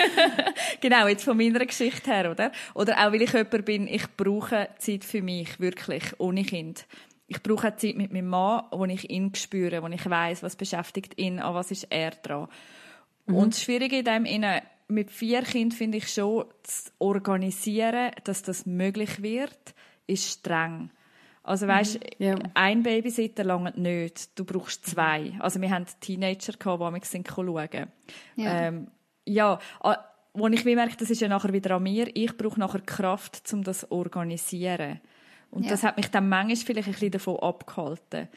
[0.80, 2.52] genau, jetzt von meiner Geschichte her, oder?
[2.76, 6.86] Oder auch, weil ich jemand bin, ich brauche Zeit für mich, wirklich, ohne Kind.
[7.28, 11.18] Ich brauche Zeit mit meinem Mann, wo ich ihn spüre, wo ich weiß, was beschäftigt
[11.20, 12.48] ihn, an was ist er dran.
[13.26, 13.36] Mhm.
[13.36, 18.44] Und das Schwierige in dem, innen, mit vier Kindern finde ich schon, zu organisieren, dass
[18.44, 19.74] das möglich wird
[20.10, 20.92] ist streng.
[21.44, 22.26] Also weißt, mhm.
[22.26, 22.36] ja.
[22.54, 24.38] ein Babysitter lange nicht.
[24.38, 25.34] Du brauchst zwei.
[25.40, 27.88] Also wir haben Teenager gehabt, die wir sind schauen.
[28.36, 28.62] Ja.
[28.62, 28.88] Ähm,
[29.26, 29.60] ja,
[30.34, 32.10] wo ich merke, das ist ja nachher wieder an mir.
[32.16, 35.00] Ich brauche nachher Kraft, um das zu organisieren.
[35.52, 35.72] Und ja.
[35.72, 38.28] das hat mich dann manchmal vielleicht ein bisschen davon abgehalten.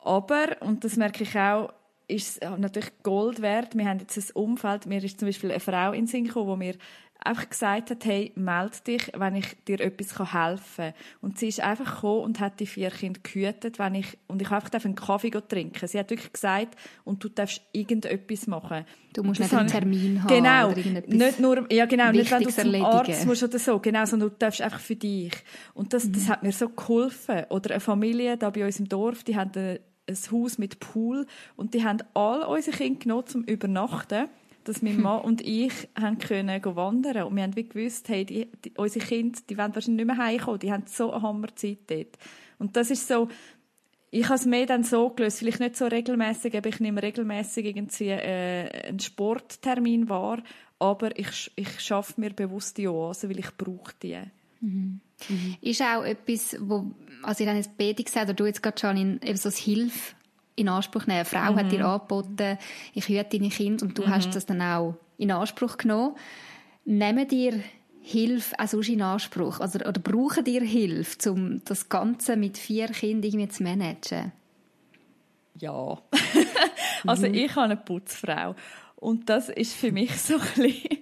[0.00, 1.72] Aber, und das merke ich auch,
[2.08, 3.76] ist es natürlich Gold wert.
[3.76, 6.66] Wir haben jetzt ein Umfeld, mir ist zum Beispiel eine Frau in Sinn gekommen, die
[6.66, 6.74] mir
[7.20, 10.94] einfach gesagt hat, hey, melde dich, wenn ich dir etwas helfen kann.
[11.20, 14.50] Und sie ist einfach gekommen und hat die vier Kinder gehütet, wenn ich, und ich
[14.50, 15.88] einfach einen Kaffee trinken.
[15.88, 18.84] Sie hat wirklich gesagt, und du darfst irgendetwas machen.
[19.14, 20.28] Du musst nicht einen Termin haben.
[20.28, 20.70] Genau.
[21.06, 22.84] nicht nur, ja genau, nicht wenn du zum erledigen.
[22.84, 25.32] Arzt musst oder so, genau, sondern du darfst einfach für dich.
[25.74, 26.12] Und das, mhm.
[26.12, 27.44] das hat mir so geholfen.
[27.50, 31.74] Oder eine Familie da bei uns im Dorf, die haben ein Haus mit Pool und
[31.74, 34.28] die haben all unsere Kinder genommen zum Übernachten
[34.68, 38.48] dass mein Mann und ich haben können wandern und wir haben wie gewusst, hey, die,
[38.64, 42.18] die, unsere Kinder, die werden wahrscheinlich nicht mehr heimkommen, die haben so eine Hammerzeit dort.
[42.58, 43.28] Und das ist so,
[44.10, 47.66] ich habe es mehr dann so gelöst, vielleicht nicht so regelmäßig, aber ich nehme regelmäßig
[47.66, 50.42] irgendwie äh, einen Sporttermin wahr,
[50.78, 54.18] aber ich, ich schaffe mir bewusst die Oase, weil ich brauche die.
[54.60, 55.00] Mhm.
[55.28, 55.56] Mhm.
[55.60, 56.90] Ist auch etwas, wo,
[57.22, 59.58] also ich habe jetzt beide gesagt, oder du jetzt gerade schon in, eben so das
[59.58, 60.14] Hilfe
[60.56, 61.20] in Anspruch nehmen.
[61.20, 61.56] Eine Frau mhm.
[61.56, 62.58] hat dir angeboten,
[62.94, 64.10] ich hüte deine Kinder und du mhm.
[64.10, 66.16] hast das dann auch in Anspruch genommen.
[66.84, 67.60] Nehmen dir
[68.00, 69.60] Hilfe auch sonst in Anspruch?
[69.60, 74.32] Also, oder brauchen dir Hilfe, um das Ganze mit vier Kindern irgendwie zu managen?
[75.58, 75.98] Ja.
[77.06, 77.34] Also mhm.
[77.34, 78.56] ich habe eine Putzfrau.
[79.00, 80.98] Und das ist für mich so ein bisschen,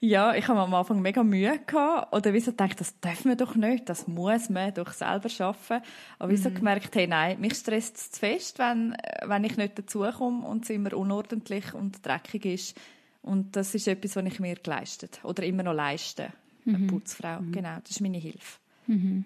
[0.00, 2.12] ja, ich habe am Anfang mega Mühe gehabt.
[2.12, 5.80] Oder wieso denkt, das dürfen wir doch nicht, das muss man doch selber schaffen.
[6.18, 6.54] Aber wieso mhm.
[6.56, 10.70] gemerkt, hey, nein, mich stresst es zu fest, wenn, wenn ich nicht dazukomme und es
[10.70, 12.80] immer unordentlich und dreckig ist.
[13.22, 16.32] Und das ist etwas, was ich mir geleistet oder immer noch leiste.
[16.64, 16.74] Mhm.
[16.74, 17.52] Eine Putzfrau, mhm.
[17.52, 18.58] genau, das ist meine Hilfe.
[18.88, 19.24] Mhm.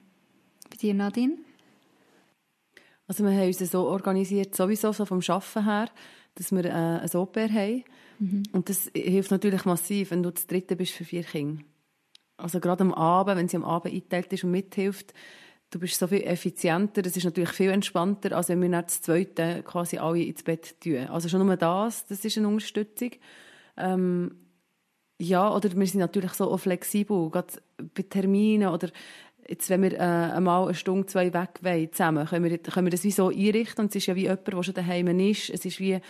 [0.69, 1.39] Bei dir, Nadine?
[3.09, 5.89] Also wir haben uns so organisiert, sowieso so vom Arbeiten her,
[6.35, 7.85] dass wir äh, ein Au-pair haben.
[8.21, 8.43] Mhm.
[8.53, 11.63] Und das hilft natürlich massiv, wenn du das Dritte bist für vier Kinder.
[12.37, 15.13] Also gerade am Abend, wenn sie am Abend eingeteilt ist und mithilft,
[15.71, 17.03] du bist so viel effizienter.
[17.03, 20.81] Das ist natürlich viel entspannter, als wenn wir dann das Zweite quasi alle ins Bett
[20.81, 21.09] tun.
[21.09, 23.11] Also schon nur das, das ist eine Unterstützung.
[23.77, 24.37] Ähm,
[25.19, 27.53] ja, oder wir sind natürlich so auch flexibel, gerade
[27.95, 28.89] bei Terminen oder
[29.47, 32.91] jetzt, wenn wir äh, einmal eine Stunde, zwei weg wollen, zusammen, können wir, können wir
[32.91, 35.51] das wie so einrichten und es ist ja wie jemand, der schon daheim ist.
[35.51, 36.01] Es ist wie,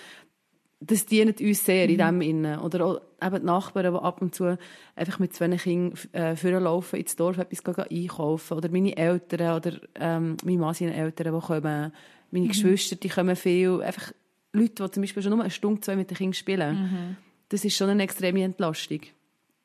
[0.80, 1.92] das dient uns sehr mhm.
[1.92, 2.58] in dem Innen.
[2.60, 4.56] Oder auch eben die Nachbarn, die ab und zu
[4.96, 8.56] einfach mit zwei Kindern äh, vorlaufen ins Dorf, etwas einkaufen.
[8.56, 11.92] Oder meine Eltern oder ähm, meine Mann Eltern, die kommen.
[12.30, 12.48] Meine mhm.
[12.48, 13.82] Geschwister, die kommen viel.
[13.82, 14.12] Einfach
[14.52, 16.82] Leute, die zum Beispiel schon nur eine Stunde, zwei mit den Kindern spielen.
[16.82, 17.16] Mhm.
[17.50, 19.00] Das ist schon eine extreme Entlastung.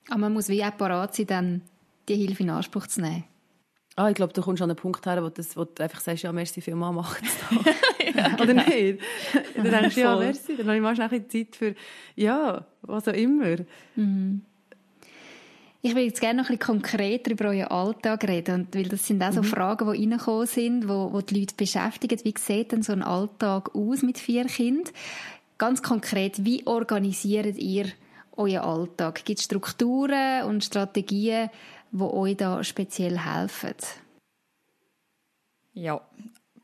[0.09, 1.61] Aber man muss wie auch parat sein, dann
[2.09, 3.23] die Hilfe in Anspruch zu nehmen.
[3.97, 6.23] Ah, ich glaube, du kommst an einen Punkt her, wo, das, wo du einfach sagst,
[6.23, 7.65] ja, merci vielmals, mach es
[8.13, 8.43] ja, genau.
[8.43, 8.99] Oder nicht?
[9.55, 11.75] Dann denkst du, ja, merci, dann habe ich mal schnell Zeit für,
[12.15, 13.57] ja, was auch immer.
[13.95, 14.41] Mhm.
[15.81, 19.05] Ich will jetzt gerne noch ein bisschen konkreter über euren Alltag reden, und, weil das
[19.05, 19.45] sind auch so mhm.
[19.45, 22.19] Fragen, die reingekommen sind, wo, wo die Leute beschäftigen.
[22.23, 24.91] Wie sieht denn so ein Alltag aus mit vier Kindern?
[25.57, 27.85] Ganz konkret, wie organisiert ihr
[28.35, 29.23] euren Alltag?
[29.23, 31.49] Gibt es Strukturen und Strategien,
[31.97, 33.75] die euch da speziell helfen?
[35.73, 36.01] Ja,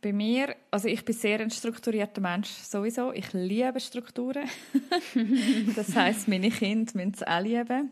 [0.01, 3.13] bei mir, also ich bin sehr ein strukturierter Mensch sowieso.
[3.13, 4.49] Ich liebe Strukturen.
[5.75, 7.91] das heißt, meine Kinder müssen es auch lieben.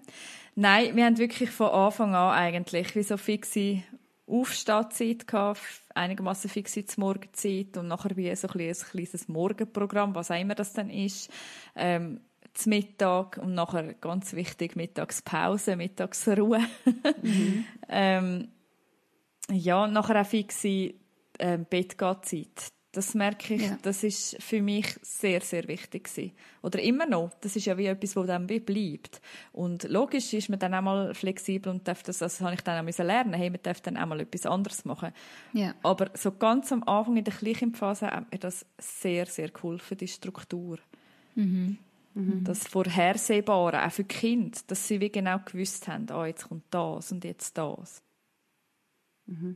[0.56, 3.84] Nein, wir haben wirklich von Anfang an eigentlich wie so fixe
[4.26, 5.62] Aufstehzeit gehabt,
[5.96, 10.74] einigermaßen fixe Morgenzeit und nachher wie so ein, ein kleines Morgenprogramm, was auch immer das
[10.74, 11.32] dann ist.
[11.76, 12.22] Ähm,
[12.60, 16.60] zum Mittag und nachher ganz wichtig Mittagspause, Mittagsruhe.
[17.22, 17.66] Mhm.
[17.90, 18.48] ähm,
[19.52, 20.94] ja, nachher auch fixe
[21.40, 22.72] ähm, Bettgehzeit.
[22.92, 23.78] Das merke ich, ja.
[23.84, 26.32] das ist für mich sehr, sehr wichtig gewesen.
[26.64, 27.32] Oder immer noch.
[27.42, 29.22] Das ist ja wie etwas, wo dann wie bleibt.
[29.52, 32.80] Und logisch ist man dann auch mal flexibel und darf das, das habe ich dann
[32.80, 33.34] auch müssen lernen.
[33.34, 35.12] Hey, man darf dann auch mal etwas anderes machen.
[35.54, 35.76] Ja.
[35.84, 40.08] Aber so ganz am Anfang in der Kleinkindphase hat mir das sehr, sehr geholfen, die
[40.08, 40.80] Struktur.
[41.36, 41.78] Mhm.
[42.20, 42.44] Mhm.
[42.44, 46.66] Das Vorhersehbare, auch für die Kinder, dass sie wie genau gewusst haben, ah, jetzt kommt
[46.70, 48.04] das und jetzt das.
[49.26, 49.56] Mhm.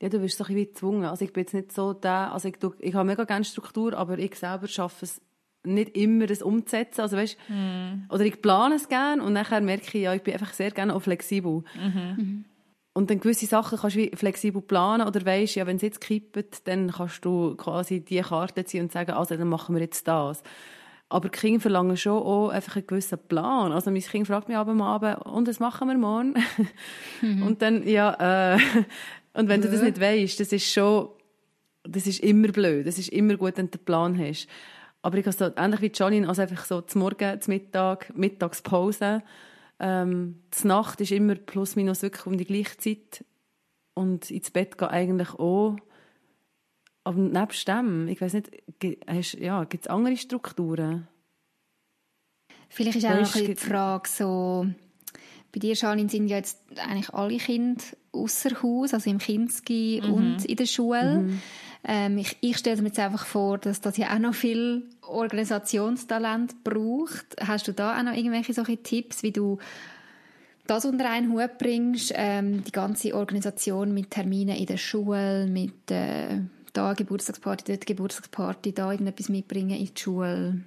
[0.00, 1.04] Ja, du wirst so ein bisschen gezwungen.
[1.04, 4.18] Also ich bin jetzt nicht so der, also ich, ich habe mega gerne Struktur, aber
[4.18, 5.20] ich selber schaffe es
[5.64, 7.00] nicht immer, das umzusetzen.
[7.00, 8.12] Also weißt, mm.
[8.12, 10.94] Oder ich plane es gerne und nachher merke ich, ja, ich bin einfach sehr gerne
[10.94, 11.64] auch flexibel.
[11.74, 12.44] Mhm.
[12.92, 16.00] Und dann gewisse Sachen kannst du wie flexibel planen oder weißt, ja, wenn es jetzt
[16.00, 20.08] kippt, dann kannst du quasi die Karte ziehen und sagen, also dann machen wir jetzt
[20.08, 20.42] das.
[21.10, 23.72] Aber die Kinder verlangen schon auch einfach einen gewissen Plan.
[23.72, 26.34] Also mein Kind fragt mich am Abend, und was machen wir morgen?
[27.22, 27.42] Mhm.
[27.46, 28.58] Und dann, ja, äh,
[29.34, 29.68] und wenn ja.
[29.68, 31.10] du das nicht weißt, das ist schon,
[31.84, 32.86] das ist immer blöd.
[32.86, 34.48] Das ist immer gut, wenn du einen Plan hast.
[35.00, 39.22] Aber ich habe so, ähnlich wie Janine, also einfach so zum Morgen, zum Mittag, Mittagspause.
[39.78, 43.24] Ähm, die Nacht ist immer plus minus wirklich um die gleiche Zeit.
[43.94, 45.76] Und ins Bett gehen eigentlich auch.
[47.08, 48.50] Aber nebst dem, ich weiß nicht,
[49.06, 51.08] hast, ja, gibt es andere Strukturen?
[52.68, 54.66] Vielleicht ist auch noch die Frage so,
[55.50, 60.12] bei dir, Janine, sind ja jetzt eigentlich alle Kinder außer Haus, also im Kinski mhm.
[60.12, 61.20] und in der Schule.
[61.20, 61.40] Mhm.
[61.84, 66.62] Ähm, ich, ich stelle mir jetzt einfach vor, dass das ja auch noch viel Organisationstalent
[66.62, 67.24] braucht.
[67.40, 69.56] Hast du da auch noch irgendwelche solche Tipps, wie du
[70.66, 75.90] das unter einen Hut bringst, ähm, die ganze Organisation mit Terminen in der Schule, mit
[75.90, 80.62] äh, da Geburtstagsparty, dort Geburtstagsparty, da irgendetwas mitbringen in die Schule?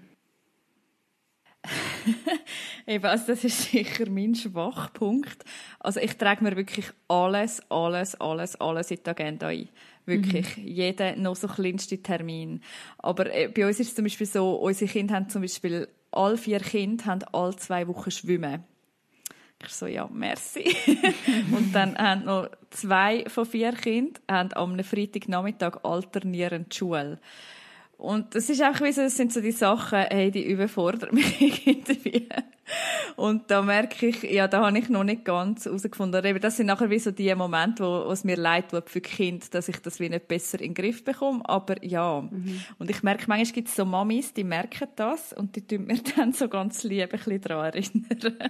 [2.88, 5.44] Eben, also das ist sicher mein Schwachpunkt.
[5.80, 9.70] Also ich trage mir wirklich alles, alles, alles, alles in die Agenda ein.
[10.06, 10.58] Wirklich.
[10.58, 10.68] Mhm.
[10.68, 12.62] Jeden noch so kleinste Termin.
[12.98, 16.38] Aber äh, bei uns ist es zum Beispiel so, unsere Kinder haben zum Beispiel, alle
[16.38, 18.64] vier Kinder haben alle zwei Wochen Schwimmen.
[19.66, 20.76] Ich so, ja, merci.
[21.52, 27.20] und dann haben noch zwei von vier Kindern haben am Freitagnachmittag alternierend Schule.
[28.02, 31.68] Und das ist auch wie so, das sind so die Sachen, hey, die überfordern mich
[31.68, 32.28] irgendwie.
[33.16, 36.40] Und da merke ich, ja, da habe ich noch nicht ganz herausgefunden.
[36.40, 39.54] Das sind nachher wie so die Momente, wo, wo es mir leid tut für Kind,
[39.54, 41.48] dass ich das wie nicht besser in den Griff bekomme.
[41.48, 42.22] Aber ja.
[42.22, 42.62] Mhm.
[42.80, 46.00] Und ich merke, manchmal gibt es so Mamis, die merken das und die tun mir
[46.16, 48.50] dann so ganz lieb ein bisschen daran erinnern.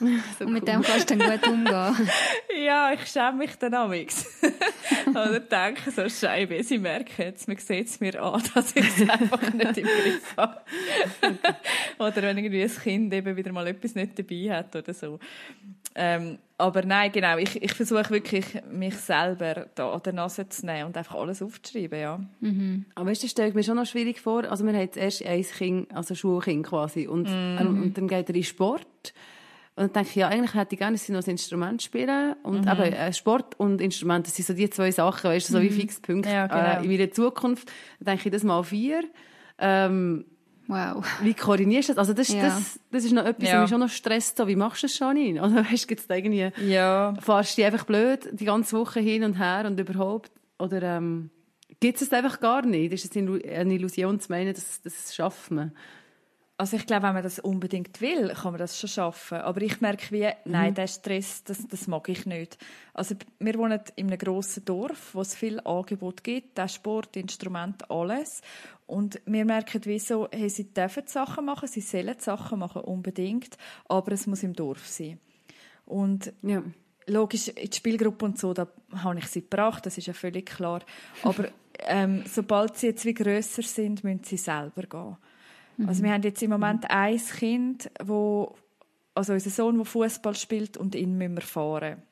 [0.38, 0.74] So und mit cool.
[0.74, 2.10] dem kannst du dann gut umgehen.
[2.64, 4.26] ja, ich schäme mich dann amigs.
[5.10, 9.08] Oder denke so, Scheibe, sie merken jetzt, man sieht es mir an, dass ich es
[9.08, 10.60] einfach nicht im Griff habe.
[11.98, 15.18] oder wenn irgendwie ein Kind eben wieder mal etwas nicht dabei hat oder so.
[15.94, 20.66] Ähm, aber nein, genau, ich, ich versuche wirklich, mich selber da an der Nase zu
[20.66, 22.20] nehmen und einfach alles aufzuschreiben, ja.
[22.40, 22.84] Mhm.
[22.94, 24.44] Aber weißt du, das stelle ich mir schon noch schwierig vor.
[24.44, 27.82] Also man hat erst ein Kind, also Schulkind quasi, und, mhm.
[27.82, 29.14] und dann geht er in Sport.
[29.80, 32.34] Und dann denke ich, ja, eigentlich hätte ich gerne, dass sie noch ein Instrument spielen.
[32.42, 32.70] Und mhm.
[32.70, 35.70] eben, äh, Sport und Instrument, das sind so die zwei Sachen, weißt du, so wie
[35.70, 35.74] mhm.
[35.74, 36.82] Fixpunkte ja, genau.
[36.82, 37.72] äh, in meiner Zukunft.
[37.98, 39.04] Dann denke ich, das mal vier.
[39.58, 40.26] Ähm,
[40.66, 41.02] wow.
[41.22, 41.98] Wie koordinierst du das?
[41.98, 42.42] Also, das, ja.
[42.42, 43.62] das, das ist noch etwas, ja.
[43.62, 44.36] was schon noch stresst.
[44.36, 45.42] So, wie machst du das, Janine?
[45.42, 47.14] Also, weißt du, gibt's da irgendwie, ja.
[47.18, 50.30] fahrst du einfach blöd die ganze Woche hin und her und überhaupt?
[50.58, 51.30] Oder, ähm,
[51.80, 52.92] gibt es einfach gar nicht?
[52.92, 55.72] Ist es eine Illusion zu meinen, dass, das schaffen wir?
[56.60, 59.38] Also ich glaube, wenn man das unbedingt will, kann man das schon schaffen.
[59.38, 60.74] Aber ich merke wie, nein, mhm.
[60.74, 62.58] der Stress, das, das mag ich nicht.
[62.92, 67.90] Also wir wohnen in einem grossen Dorf, wo es viel Angebot gibt, der Sport, Instrument,
[67.90, 68.42] alles.
[68.86, 73.56] Und wir merken wie so, hey, sie dürfen Sachen machen, sie sollen Sachen machen, unbedingt,
[73.88, 75.18] aber es muss im Dorf sein.
[75.86, 76.62] Und ja.
[77.06, 80.44] logisch, in die Spielgruppe und so, da habe ich sie gebracht, das ist ja völlig
[80.44, 80.82] klar.
[81.22, 81.48] Aber
[81.86, 85.16] ähm, sobald sie jetzt wie grösser sind, müssen sie selber gehen.
[85.80, 85.88] Mhm.
[85.88, 86.90] Also wir haben jetzt im Moment mhm.
[86.90, 88.54] ein Kind, wo,
[89.14, 92.02] also unser Sohn, der Fußball spielt und ihn müssen wir fahren.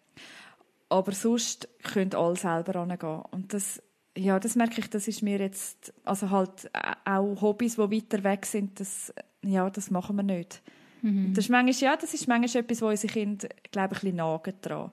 [0.88, 3.22] Aber sonst können alle selber angehen.
[3.30, 3.82] Und das,
[4.16, 6.70] ja, das merke ich, das ist mir jetzt, also halt
[7.04, 10.62] auch Hobbys, die weiter weg sind, das, ja, das machen wir nicht.
[11.02, 11.34] Mhm.
[11.34, 14.16] Das ist manchmal, ja, das ist manchmal etwas, wo unsere Kinder, glaube ich, ein bisschen
[14.16, 14.90] nagen dran.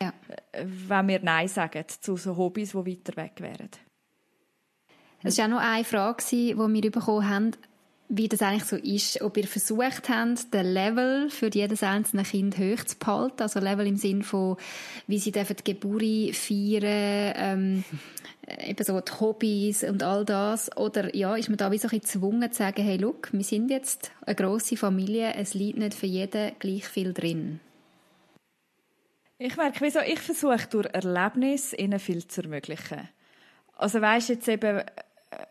[0.00, 0.12] Ja.
[0.52, 3.70] Wenn wir Nein sagen zu so Hobbys, die weiter weg wären.
[5.24, 7.50] Es war auch noch eine Frage, die wir bekommen haben
[8.08, 12.56] wie das eigentlich so ist, ob ihr versucht habt, den Level für jedes einzelne Kind
[12.56, 14.56] hoch zu behalten, also Level im Sinn von,
[15.06, 17.84] wie sie dürfen die Geburt feiern, ähm,
[18.66, 22.00] eben so die Hobbys und all das, oder ja, ist man da wie so ein
[22.00, 25.94] bisschen gezwungen zu sagen, hey, look, wir sind jetzt eine grosse Familie, es liegt nicht
[25.94, 27.60] für jeden gleich viel drin.
[29.36, 33.08] Ich merke, wieso ich versuche durch Erlebnis ihnen viel zu ermöglichen.
[33.76, 34.82] Also weisst jetzt eben,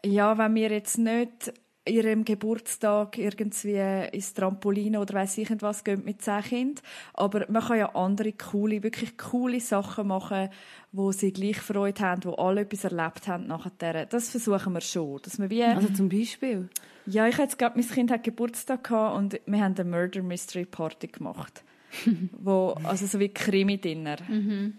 [0.03, 1.53] ja, wenn wir jetzt nicht
[1.87, 6.83] ihrem Geburtstag irgendwie ins Trampolin oder weiß ich was gehen mit zehn Kindern.
[7.13, 10.49] Aber man kann ja andere coole, wirklich coole Sachen machen,
[10.91, 14.05] wo sie gleich Freude haben, wo alle etwas erlebt haben nachher.
[14.05, 15.19] Das versuchen wir schon.
[15.23, 16.69] Dass wir wie also zum Beispiel?
[17.05, 20.65] Ja, ich jetzt gerade, mein Kind hat Geburtstag gehabt und wir haben eine Murder Mystery
[20.65, 21.63] Party gemacht.
[22.37, 24.17] wo, also so wie Krimi-Dinner.
[24.27, 24.77] Mhm.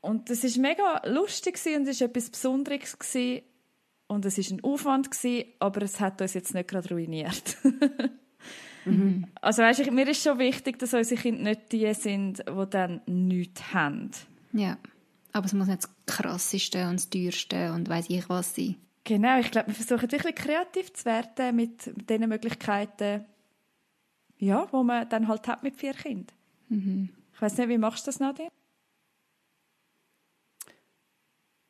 [0.00, 3.42] Und das war mega lustig und es war etwas Besonderes gewesen
[4.08, 7.56] und es ist ein Aufwand gewesen, aber es hat uns jetzt nicht gerade ruiniert.
[8.84, 9.26] mhm.
[9.40, 13.02] Also weißt, ich, mir ist schon wichtig, dass unsere Kinder nicht die sind, die dann
[13.06, 14.10] nichts haben.
[14.52, 14.78] Ja,
[15.32, 18.76] aber es muss nicht das Krasseste und das Teuerste und weiß ich was sein.
[19.04, 23.24] Genau, ich glaube, wir versuchen wirklich kreativ zu werden mit den Möglichkeiten,
[24.38, 26.36] ja, wo man dann halt hat mit vier Kindern.
[26.68, 27.10] Mhm.
[27.32, 28.50] Ich weiß nicht, wie machst du das, Nadine?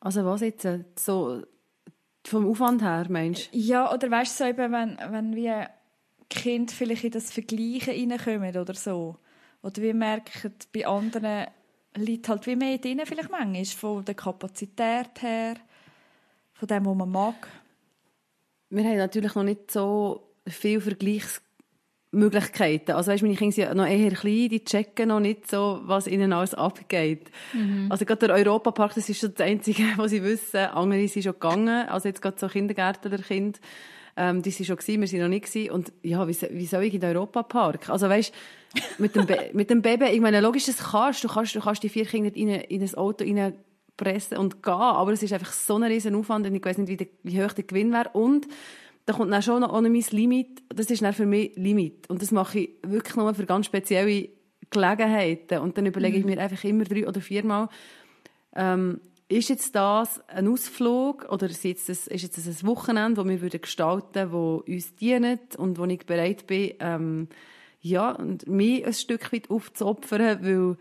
[0.00, 1.42] Also was jetzt so
[2.28, 3.58] vom Aufwand her, meinst du?
[3.58, 5.70] Ja, oder weißt du, so eben, wenn, wenn wir
[6.30, 9.16] Kind vielleicht in das Vergleichen reinkommen oder so.
[9.62, 11.46] Oder wir merken, bei anderen
[11.94, 15.56] liegt halt wie mehr drin, vielleicht manchmal, von der Kapazität her,
[16.52, 17.48] von dem, was man mag.
[18.70, 21.42] Wir haben natürlich noch nicht so viel Vergleichs
[22.10, 22.92] Möglichkeiten.
[22.92, 26.32] Also weißt, meine Kinder sind noch eher klein, die checken noch nicht so, was ihnen
[26.32, 27.30] alles abgeht.
[27.52, 27.88] Mhm.
[27.90, 30.56] Also gerade der Europapark, das ist schon das Einzige, was sie wissen.
[30.56, 31.88] Andere sind schon gegangen.
[31.88, 33.60] Also jetzt gerade so Kindergärtner Kind,
[34.16, 35.70] ähm, die sind schon gewesen, wir sind noch nicht gewesen.
[35.70, 37.90] Und ja, wie, wie soll ich in den Europapark?
[37.90, 38.32] Also weißt,
[38.96, 41.90] mit dem, mit dem Baby, ich meine, logisch, das kannst du, kannst, du kannst die
[41.90, 43.24] vier Kinder in, in ein Auto
[43.98, 46.88] pressen und gehen, aber es ist einfach so ein riesen Aufwand und ich weiß nicht,
[46.88, 48.10] wie, der, wie hoch der Gewinn wäre.
[48.12, 48.46] Und
[49.08, 50.62] da kommt dann schon noch ohne mein Limit.
[50.68, 52.10] Das ist dann für mich Limit.
[52.10, 54.28] Und das mache ich wirklich nur für ganz spezielle
[54.68, 55.60] Gelegenheiten.
[55.60, 56.20] Und dann überlege mhm.
[56.20, 57.70] ich mir einfach immer drei oder viermal,
[58.54, 59.00] ähm,
[59.30, 63.42] ist jetzt das ein Ausflug oder ist jetzt das, ist jetzt das ein Wochenende, das
[63.42, 67.28] wir gestalten würden, das uns dient und wo ich bereit bin, ähm,
[67.80, 70.76] ja, und mich ein Stück weit aufzuopfern, weil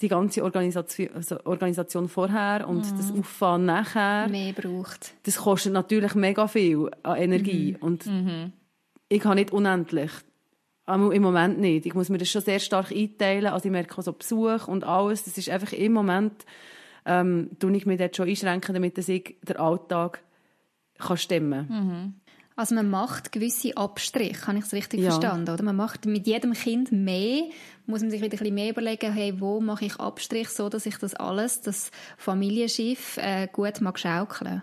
[0.00, 2.96] die ganze Organisation, also Organisation vorher und mhm.
[2.96, 4.28] das Auffahren nachher.
[4.28, 5.14] Mehr braucht.
[5.24, 7.72] Das kostet natürlich mega viel an Energie.
[7.72, 7.82] Mhm.
[7.82, 8.52] Und mhm.
[9.08, 10.10] ich habe nicht unendlich.
[10.86, 11.86] im Moment nicht.
[11.86, 13.46] Ich muss mir das schon sehr stark einteilen.
[13.46, 15.24] Also ich merke so Besuch und alles.
[15.24, 16.46] Das ist einfach im Moment,
[17.04, 20.22] ähm, tue ich mich dort schon einschränken, damit ich den Alltag
[20.98, 22.20] kann stemmen kann.
[22.58, 25.12] Also man macht gewisse Abstriche, habe ich es richtig ja.
[25.12, 25.62] verstanden, oder?
[25.62, 27.44] Man macht mit jedem Kind mehr,
[27.86, 30.84] muss man sich wieder ein bisschen mehr überlegen, hey, wo mache ich Abstrich, so dass
[30.84, 34.62] ich das alles, das Familienschiff, äh, gut mag schaukeln.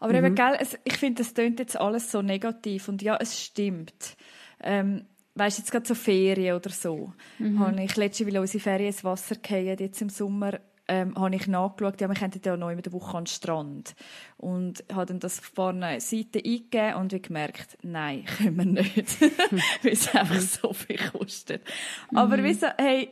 [0.00, 0.24] Aber mhm.
[0.24, 4.16] eben, gell, es, ich finde, das klingt jetzt alles so negativ und ja, es stimmt.
[4.60, 5.04] Ähm,
[5.36, 7.60] weißt jetzt gerade so Ferien oder so, mhm.
[7.60, 10.58] habe ich letztes Mal unsere Ferien ins Wasser gefallen, jetzt im Sommer
[10.90, 13.94] ähm, habe ich nachgeschaut, ja, wir könnten ja noch in der Woche an den Strand.
[14.36, 19.20] Und habe dann das vorne Seite eingegeben und wie gemerkt, nein, können wir nicht.
[19.82, 21.62] Weil es einfach so viel kostet.
[22.10, 22.18] Mhm.
[22.18, 23.10] Aber wieso, hey,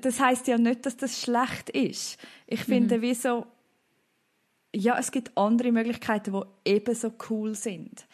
[0.00, 2.18] das heisst ja nicht, dass das schlecht ist.
[2.46, 3.02] Ich finde, mhm.
[3.02, 3.46] wieso,
[4.74, 8.06] ja, es gibt andere Möglichkeiten, die ebenso cool sind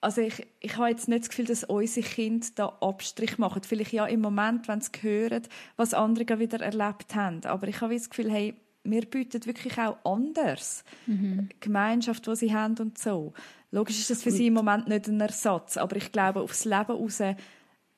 [0.00, 3.62] also ich, ich habe jetzt nicht das Gefühl, dass unsere Kinder da Abstrich machen.
[3.62, 5.42] Vielleicht ja im Moment, wenn sie hören,
[5.76, 7.44] was andere wieder erlebt haben.
[7.44, 10.84] Aber ich habe das Gefühl, hey, wir bieten wirklich auch anders.
[11.06, 11.48] Mhm.
[11.60, 13.32] Gemeinschaft, die sie haben und so.
[13.70, 16.92] Logisch ist das für sie im Moment nicht ein Ersatz, aber ich glaube, aufs Leben
[16.92, 17.20] raus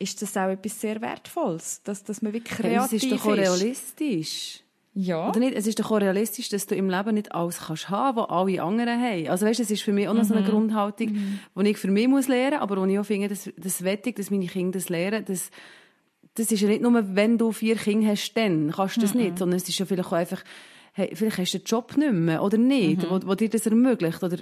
[0.00, 3.04] ist das auch etwas sehr Wertvolles, dass, dass man wirklich kreativ ist.
[3.04, 4.64] Es ist doch auch realistisch.
[4.92, 5.28] Ja.
[5.28, 5.54] Oder nicht?
[5.54, 8.62] Es ist doch auch realistisch, dass du im Leben nicht alles kannst haben, was alle
[8.62, 9.28] anderen haben.
[9.28, 10.50] Also weißt, es ist für mich auch noch so eine mhm.
[10.50, 11.38] Grundhaltung, mhm.
[11.56, 14.30] die ich für mich muss lernen, aber wo ich auch finde, dass das Wettig, dass
[14.30, 15.50] meine Kinder das lernen, das,
[16.34, 19.20] das ist ja nicht nur, wenn du vier Kinder hast, dann kannst du das mhm.
[19.20, 20.42] nicht, sondern es ist ja vielleicht auch einfach,
[20.92, 23.10] hey, vielleicht hast du den Job nicht mehr oder nicht, mhm.
[23.10, 24.38] wo, wo dir das ermöglicht oder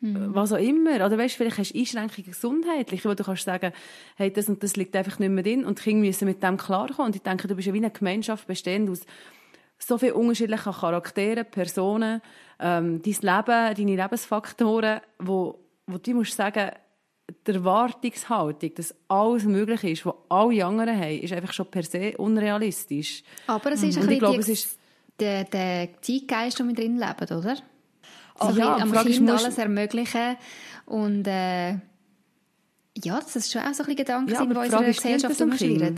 [0.00, 0.34] mhm.
[0.34, 0.96] was auch immer.
[1.06, 3.72] Oder weißt, vielleicht hast du Einschränkungen gesundheitlich, wo du kannst sagen,
[4.16, 6.56] hey, das und das liegt einfach nicht mehr drin und die Kinder müssen mit dem
[6.56, 7.10] klarkommen.
[7.10, 9.02] Und ich denke, du bist ja wie eine Gemeinschaft bestehend aus
[9.78, 12.22] so viele unterschiedliche Charaktere, Personen,
[12.58, 16.70] ähm, dein Leben, deine Lebensfaktoren, wo, wo du musst sagen,
[17.46, 22.16] die Erwartungshaltung, dass alles möglich ist, was alle anderen haben, ist einfach schon per se
[22.16, 23.22] unrealistisch.
[23.46, 24.02] Aber es ist mhm.
[24.02, 24.78] ein bisschen glaube, die, ist
[25.18, 27.56] der, der Zeitgeist, der mit drin lebt, oder?
[27.56, 27.62] So
[28.38, 30.36] also ja, am Kind alles ermöglichen
[30.84, 35.40] und äh, ja, das ist schon auch so ein bisschen Gedanke, ja, in unserer Gesellschaft
[35.40, 35.96] umschwirren.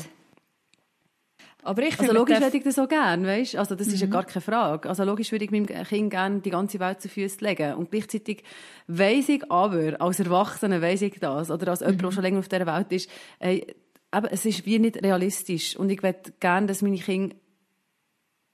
[1.63, 3.57] Aber ich also logisch hätte ich das auch gerne, weißt?
[3.57, 3.95] Also das mhm.
[3.95, 4.13] ist ja mhm.
[4.13, 4.89] gar keine Frage.
[4.89, 7.75] Also logisch würde ich meinem Kind gerne die ganze Welt zu Füßen legen.
[7.75, 8.45] Und gleichzeitig
[8.87, 11.87] weiss ich aber, als Erwachsene weiss ich das, oder als mhm.
[11.87, 13.67] jemand, der schon länger auf dieser Welt ist, ey,
[14.11, 15.77] aber es ist wie nicht realistisch.
[15.77, 17.35] Und ich möchte gerne, dass meine Kinder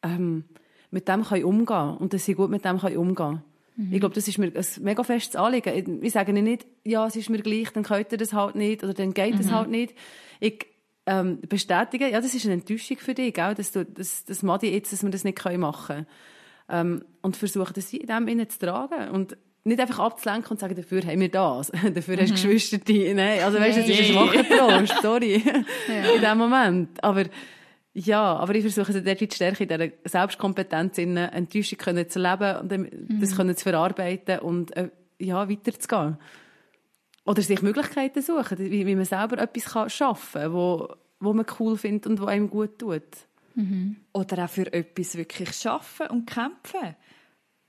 [0.03, 0.45] ähm,
[0.91, 3.45] mit dem können umgehen können und dass sie gut mit dem können umgehen können.
[3.77, 3.93] Mhm.
[3.93, 6.03] Ich glaube, das ist mir ein mega festes Anliegen.
[6.03, 8.95] Ich sage nicht, ja, es ist mir gleich, dann könnt ihr das halt nicht oder
[8.95, 9.51] dann geht mhm.
[9.51, 9.95] halt nicht.
[10.41, 10.67] Ich
[11.07, 13.55] ähm, bestätigen, ja, das ist eine Enttäuschung für dich, gell?
[13.55, 16.07] dass du, das, das Madi jetzt, dass wir das nicht machen können.
[16.69, 19.11] Ähm, und versuchen, das in dem innen zu tragen.
[19.11, 21.73] Und nicht einfach abzulenken und sagen, dafür haben wir das.
[21.95, 22.21] dafür mhm.
[22.21, 22.53] hast du mhm.
[22.53, 25.43] Geschwister, nein, also weißt du, es ist ein schwacher Trost, sorry.
[25.89, 26.13] ja.
[26.15, 27.03] In dem Moment.
[27.03, 27.25] Aber,
[27.93, 32.57] ja, aber ich versuche dort die Stärke in dieser Selbstkompetenz in Enttäuschung können zu leben
[32.57, 33.21] und mhm.
[33.21, 34.91] das können zu verarbeiten und, äh,
[35.21, 36.19] ja, weiterzugehen.
[37.25, 41.47] Oder sich Möglichkeiten suchen, wie, wie man selber etwas kann schaffen kann, wo, wo man
[41.59, 43.03] cool findet und wo einem gut tut.
[43.55, 43.97] Mhm.
[44.13, 46.97] Oder auch für etwas wirklich schaffen und kämpfen.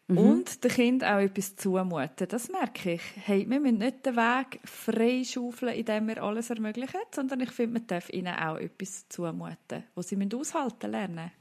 [0.08, 0.18] Mhm.
[0.18, 2.28] Und den Kind auch etwas zumuten.
[2.28, 3.02] Das merke ich.
[3.16, 7.80] Hey, wir müssen nicht den Weg frei schaufeln, indem wir alles ermöglichen, sondern ich finde,
[7.80, 11.32] man darf ihnen auch etwas zumuten, was sie aushalten lernen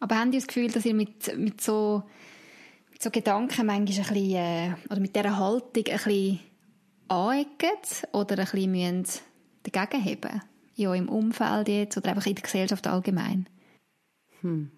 [0.00, 2.02] Aber haben Sie das Gefühl, dass ihr mit, mit so,
[2.90, 6.40] mit so Gedanken manchmal ein bisschen, äh, oder mit dieser Haltung ein bisschen
[7.08, 7.70] anecken
[8.12, 9.06] oder ein bisschen
[9.62, 10.42] dagegen haben?
[10.74, 13.48] Ja, im Umfeld jetzt oder einfach in der Gesellschaft allgemein?
[14.42, 14.70] Hm.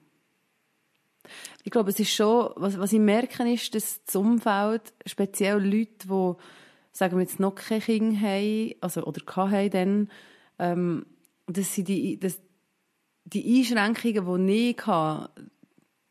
[1.62, 6.08] Ich glaube, es ist schon, was, was ich merke, ist, dass das Umfeld, speziell Leute,
[6.08, 6.32] die,
[6.92, 10.10] sagen wir jetzt, noch keine Kinder haben, also, oder hatten dann,
[10.58, 11.06] ähm,
[11.46, 12.40] dass sie die, dass
[13.24, 15.30] die Einschränkungen, die ich hatte,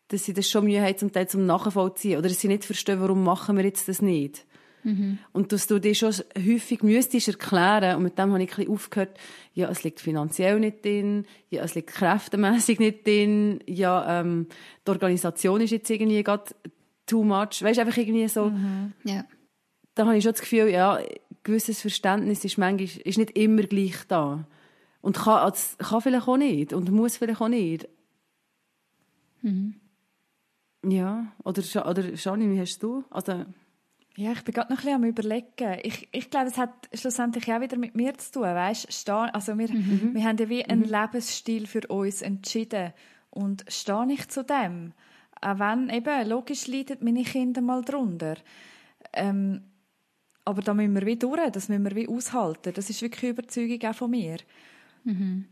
[0.10, 2.18] dass sie das schon Mühe haben, zum Teil zum Nachvollziehen.
[2.18, 4.46] Oder dass sie nicht verstehen, warum machen wir jetzt das nicht.
[4.84, 5.20] Mhm.
[5.32, 8.74] Und dass du dir schon häufig müsstest erklären, und mit dem habe ich ein bisschen
[8.74, 9.18] aufgehört,
[9.54, 14.48] ja, es liegt finanziell nicht drin, ja, es liegt kräftemässig nicht drin, ja, ähm,
[14.86, 16.46] die Organisation ist jetzt irgendwie gerade
[17.06, 17.62] too much.
[17.62, 18.46] Weißt du, einfach irgendwie so.
[18.50, 18.94] Mhm.
[19.04, 19.26] Ja.
[19.96, 21.00] Da habe ich schon das Gefühl, ja,
[21.44, 24.48] gewisses Verständnis ist manchmal, ist nicht immer gleich da.
[25.02, 26.74] Und kann, kann vielleicht auch nicht.
[26.74, 27.88] Und muss vielleicht auch nicht.
[29.42, 29.76] Mhm.
[30.86, 33.04] Ja, oder, oder Shani, wie hast du?
[33.10, 33.46] Also,
[34.20, 35.80] ja, ich bin gerade noch ein bisschen am überlegen.
[35.84, 39.10] Ich, ich glaube, es hat schlussendlich auch wieder mit mir zu tun, weißt?
[39.10, 40.12] Also wir, mhm.
[40.14, 40.90] wir haben ja wie einen mhm.
[40.90, 42.92] Lebensstil für uns entschieden
[43.30, 44.92] und stehe ich zu dem,
[45.42, 48.36] auch wenn eben logisch leiden meine Kinder mal drunter.
[49.14, 49.62] Ähm,
[50.44, 52.74] aber da müssen wir wie durch, das müssen wir wie aushalten.
[52.74, 54.38] Das ist wirklich eine Überzeugung auch von mir.
[55.06, 55.46] Mhm.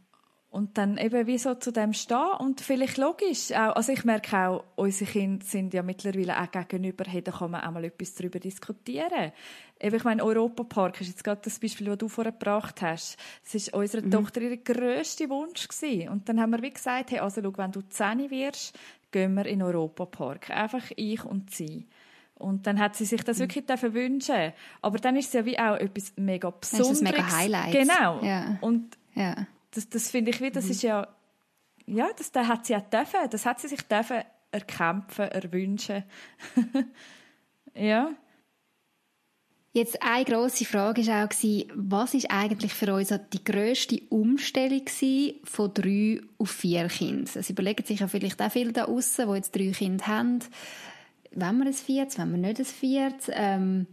[0.58, 4.36] Und dann eben wie so zu dem stehen und vielleicht logisch, auch, also ich merke
[4.36, 8.16] auch, unsere Kinder sind ja mittlerweile auch gegenüber, hey, da kann man auch mal etwas
[8.16, 9.34] darüber diskutieren.
[9.80, 13.18] Eben, ich meine, Europapark ist jetzt gerade das Beispiel, das du vorher gebracht hast.
[13.44, 14.10] Das war unserer mhm.
[14.10, 16.10] Tochter ihr grösster Wunsch gewesen.
[16.10, 18.76] Und dann haben wir wie gesagt, hey, also schau, wenn du 10 wirst,
[19.12, 20.50] gehen wir in den Europapark.
[20.50, 21.86] Einfach ich und sie.
[22.34, 23.42] Und dann hat sie sich das mhm.
[23.42, 24.54] wirklich dafür wünschen.
[24.82, 26.90] Aber dann ist es ja wie auch etwas mega Besonderes.
[26.90, 27.72] Das ist mega Highlight.
[27.74, 28.24] Genau.
[28.24, 28.58] Ja.
[28.62, 29.46] Und ja.
[29.72, 30.72] Das, das finde ich wie, das mhm.
[30.72, 31.08] ist ja,
[31.86, 33.30] ja, das, das hat sie ja dürfen.
[33.30, 36.04] Das hat sie sich dürfen erkämpfen, erwünschen.
[37.74, 38.12] ja.
[39.74, 44.82] Jetzt eine grosse Frage war auch, was ist eigentlich für uns die grösste Umstellung
[45.44, 47.30] von drei auf vier Kindern?
[47.36, 50.40] Also überlegen sich ja vielleicht auch viele da draussen, die jetzt drei Kinder haben.
[51.32, 53.30] Wenn wir ein viertes, wenn wir nicht ein viertes?
[53.32, 53.86] Ähm,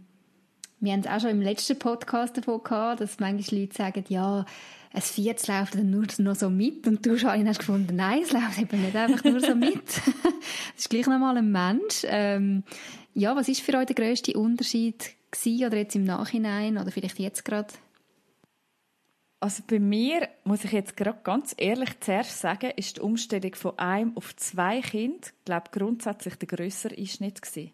[0.79, 4.45] wir haben es auch schon im letzten Podcast davon gehabt, dass manche Leute sagen, ja,
[4.95, 6.87] ein viertes läuft dann nur noch so mit.
[6.87, 9.85] Und du, Charlene, hast gefunden, nein, es läuft eben nicht einfach nur so mit.
[9.85, 12.03] das ist gleich nochmal ein Mensch.
[12.05, 12.63] Ähm,
[13.13, 17.19] ja, was ist für euch der grösste Unterschied gewesen, oder jetzt im Nachhinein oder vielleicht
[17.19, 17.73] jetzt gerade?
[19.41, 23.77] Also bei mir, muss ich jetzt gerade ganz ehrlich zuerst sagen, ist die Umstellung von
[23.77, 27.71] einem auf zwei Kinder, glaube grundsätzlich der größere Einschnitt gewesen.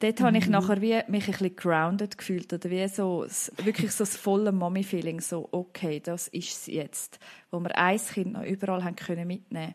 [0.00, 0.24] Dort mhm.
[0.24, 0.52] habe ich mhm.
[0.52, 3.26] nachher wie mich ein bisschen grounded gefühlt oder wie so
[3.62, 7.18] wirklich so das volle Mommy-Feeling, so okay, das ist es jetzt,
[7.50, 9.74] wo wir ein Kind noch überall haben können mitnehmen.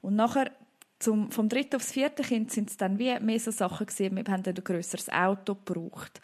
[0.00, 0.50] Und nachher
[0.98, 4.16] zum, vom dritten aufs vierte Kind sind es dann wie mehr so Sachen gewesen.
[4.16, 6.20] Wir haben dann ein grösseres Auto gebraucht.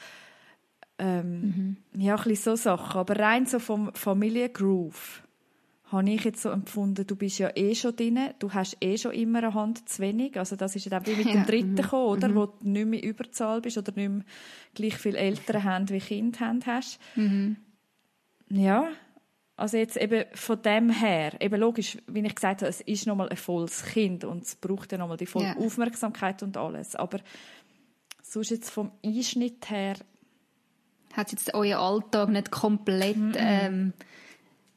[0.98, 2.00] Ähm, mhm.
[2.00, 3.00] Ja, ein bisschen so Sachen.
[3.00, 5.22] Aber rein so vom Familiengroove
[5.90, 9.12] habe ich jetzt so empfunden, du bist ja eh schon drin, du hast eh schon
[9.12, 10.38] immer eine Hand zu wenig.
[10.38, 11.32] Also das ist ja dann wie mit ja.
[11.32, 11.76] dem Dritten mhm.
[11.76, 12.28] gekommen, oder?
[12.28, 12.34] Mhm.
[12.34, 14.24] Wo du nicht mehr Überzahl bist oder nicht mehr
[14.74, 16.98] gleich viele Eltern haben wie Kinder haben hast.
[17.16, 17.56] Mhm.
[18.50, 18.88] Ja,
[19.56, 23.28] also jetzt eben von dem her, eben logisch, wie ich gesagt habe, es ist nochmal
[23.30, 25.58] ein volles Kind und es braucht ja nochmal die volle yeah.
[25.58, 26.94] Aufmerksamkeit und alles.
[26.96, 27.18] Aber
[28.22, 29.96] sonst jetzt vom Einschnitt her...
[31.14, 33.92] Hat jetzt euer Alltag nicht komplett mm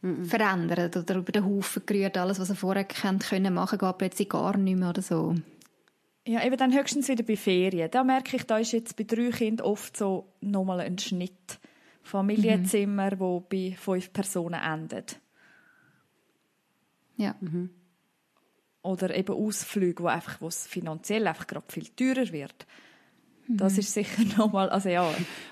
[0.03, 3.97] Ähm, verändert oder über den Haufen gerührt, alles, was ihr vorher kennt, können machen, geht
[3.97, 5.35] plötzlich gar nicht mehr oder so?
[6.25, 7.89] Ja, eben dann höchstens wieder bei Ferien.
[7.89, 11.59] Da merke ich, da ist jetzt bei drei Kindern oft so nochmal ein Schnitt
[12.03, 13.19] Familienzimmer, mhm.
[13.19, 15.19] wo bei fünf Personen endet.
[17.17, 17.35] Ja.
[17.39, 17.69] Mhm.
[18.83, 22.65] Oder eben Ausflüge, wo einfach, wo es finanziell einfach gerade viel teurer wird.
[23.47, 23.79] Das mhm.
[23.79, 25.07] ist sicher nochmal, also ja.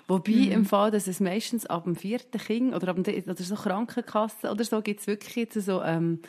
[0.07, 0.51] Wobei mhm.
[0.51, 4.49] im Fall, dass es meistens ab dem vierten Kind oder ab dem, oder so Krankenkasse
[4.49, 6.19] oder so gibt es wirklich so ähm,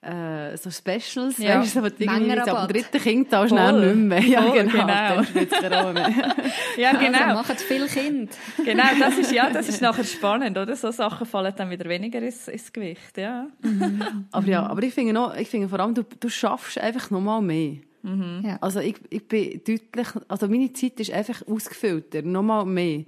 [0.00, 1.60] äh, so Specials, ja.
[1.60, 4.20] weißt du, aber irgendwie jetzt ab dem dritten Kind zahlst du nicht mehr.
[4.20, 4.86] Ja, Voll, genau.
[4.86, 5.96] Dann
[6.76, 7.18] ja, also genau.
[7.18, 8.30] Also machen viel Kind.
[8.64, 10.76] genau, das ist, ja, das ist nachher spannend, oder?
[10.76, 13.48] So Sachen fallen dann wieder weniger ins, ins Gewicht, ja.
[13.60, 14.26] Mhm.
[14.30, 17.20] aber ja, aber ich finde noch, ich finde vor allem, du, du schaffst einfach noch
[17.20, 17.78] mal mehr.
[18.02, 18.42] Mhm.
[18.44, 18.58] Ja.
[18.60, 23.04] Also ich, ich bin deutlich, also meine Zeit ist einfach ausgefüllter, noch mal mehr.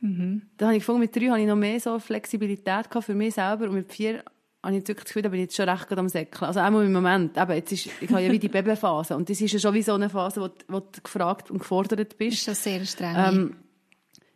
[0.00, 0.42] Mhm.
[0.56, 3.68] Da habe ich gefunden, mit drei habe ich noch mehr so Flexibilität für mich selber
[3.68, 4.22] und mit vier
[4.62, 6.44] habe ich wirklich das Gefühl, da bin ich jetzt schon recht am Säckeln.
[6.44, 9.40] Also einmal im Moment, eben, jetzt ist, ich habe ja wie die Babyphase und das
[9.40, 12.48] ist ja schon wie so eine Phase, wo, wo du gefragt und gefordert bist.
[12.48, 13.14] Das ist schon sehr streng.
[13.16, 13.56] Ähm,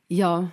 [0.09, 0.53] ja.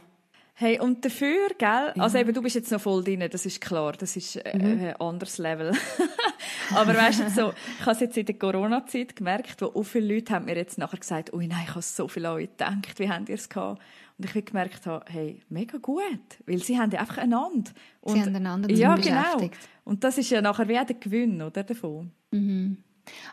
[0.53, 3.93] Hey, und dafür, gell, also eben, du bist jetzt noch voll drin, das ist klar,
[3.93, 4.79] das ist äh, mhm.
[4.79, 5.71] ein anderes Level.
[6.75, 10.15] Aber weißt du, so, ich habe es jetzt in der Corona-Zeit gemerkt, wo auch viele
[10.15, 12.99] Leute haben mir jetzt nachher gesagt, ui nein, ich habe so viel an euch gedacht,
[12.99, 13.81] wie habt ihr es gehabt?
[14.17, 16.03] Und ich gemerkt habe, hey, mega gut,
[16.45, 17.71] weil sie haben ja einfach einander.
[18.01, 19.49] Und, sie haben einander ja, genau.
[19.83, 22.11] Und das ist ja nachher wie auch der Gewinn oder, davon.
[22.31, 22.77] Mhm.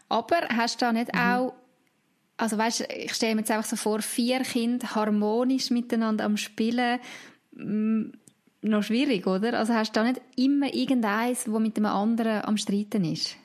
[0.09, 1.21] Aber hast du da nicht mhm.
[1.21, 1.55] auch,
[2.37, 7.01] also weißt, ich stelle mir jetzt einfach so vor, vier Kinder harmonisch miteinander am Spielen,
[8.71, 9.59] noch schwierig, oder?
[9.59, 13.37] Also hast du da nicht immer irgendeins, wo mit dem anderen am Streiten ist?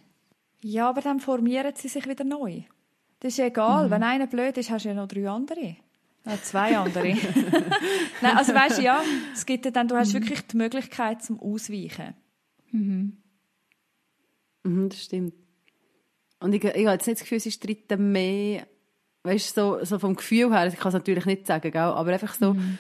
[0.62, 2.64] Ja, aber dann formieren sie sich wieder neu.
[3.20, 3.88] Das ist ja egal.
[3.88, 3.92] Mhm.
[3.92, 5.78] Wenn einer blöd ist, hast du ja noch drei andere.
[6.26, 7.08] Ja, zwei andere.
[8.22, 9.02] Nein, also weißt du, ja,
[9.34, 10.20] es gibt ja dann, du hast mhm.
[10.20, 12.14] wirklich die Möglichkeit zum Ausweichen.
[12.72, 13.18] Mhm.
[14.64, 15.34] Mhm, das stimmt.
[16.40, 18.68] Und ich, ich habe jetzt nicht das Gefühl, sie streiten mehr,
[19.24, 21.82] weißt du, so, so vom Gefühl her, ich kann es natürlich nicht sagen, gell?
[21.82, 22.78] aber einfach so, mhm.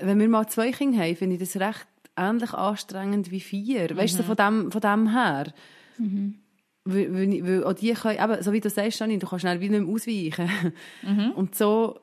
[0.00, 1.86] Wenn wir mal zwei Kinder haben, finde ich das recht
[2.16, 3.96] ähnlich anstrengend wie vier.
[3.96, 4.26] Weißt du, mhm.
[4.26, 5.52] von dem, von dem her.
[5.98, 6.38] Mhm.
[6.84, 9.60] Weil, weil, weil auch die können, eben, so wie du sagst, Janine, du kannst schnell
[9.60, 10.50] wie nicht mehr ausweichen.
[11.02, 11.32] Mhm.
[11.32, 12.00] Und so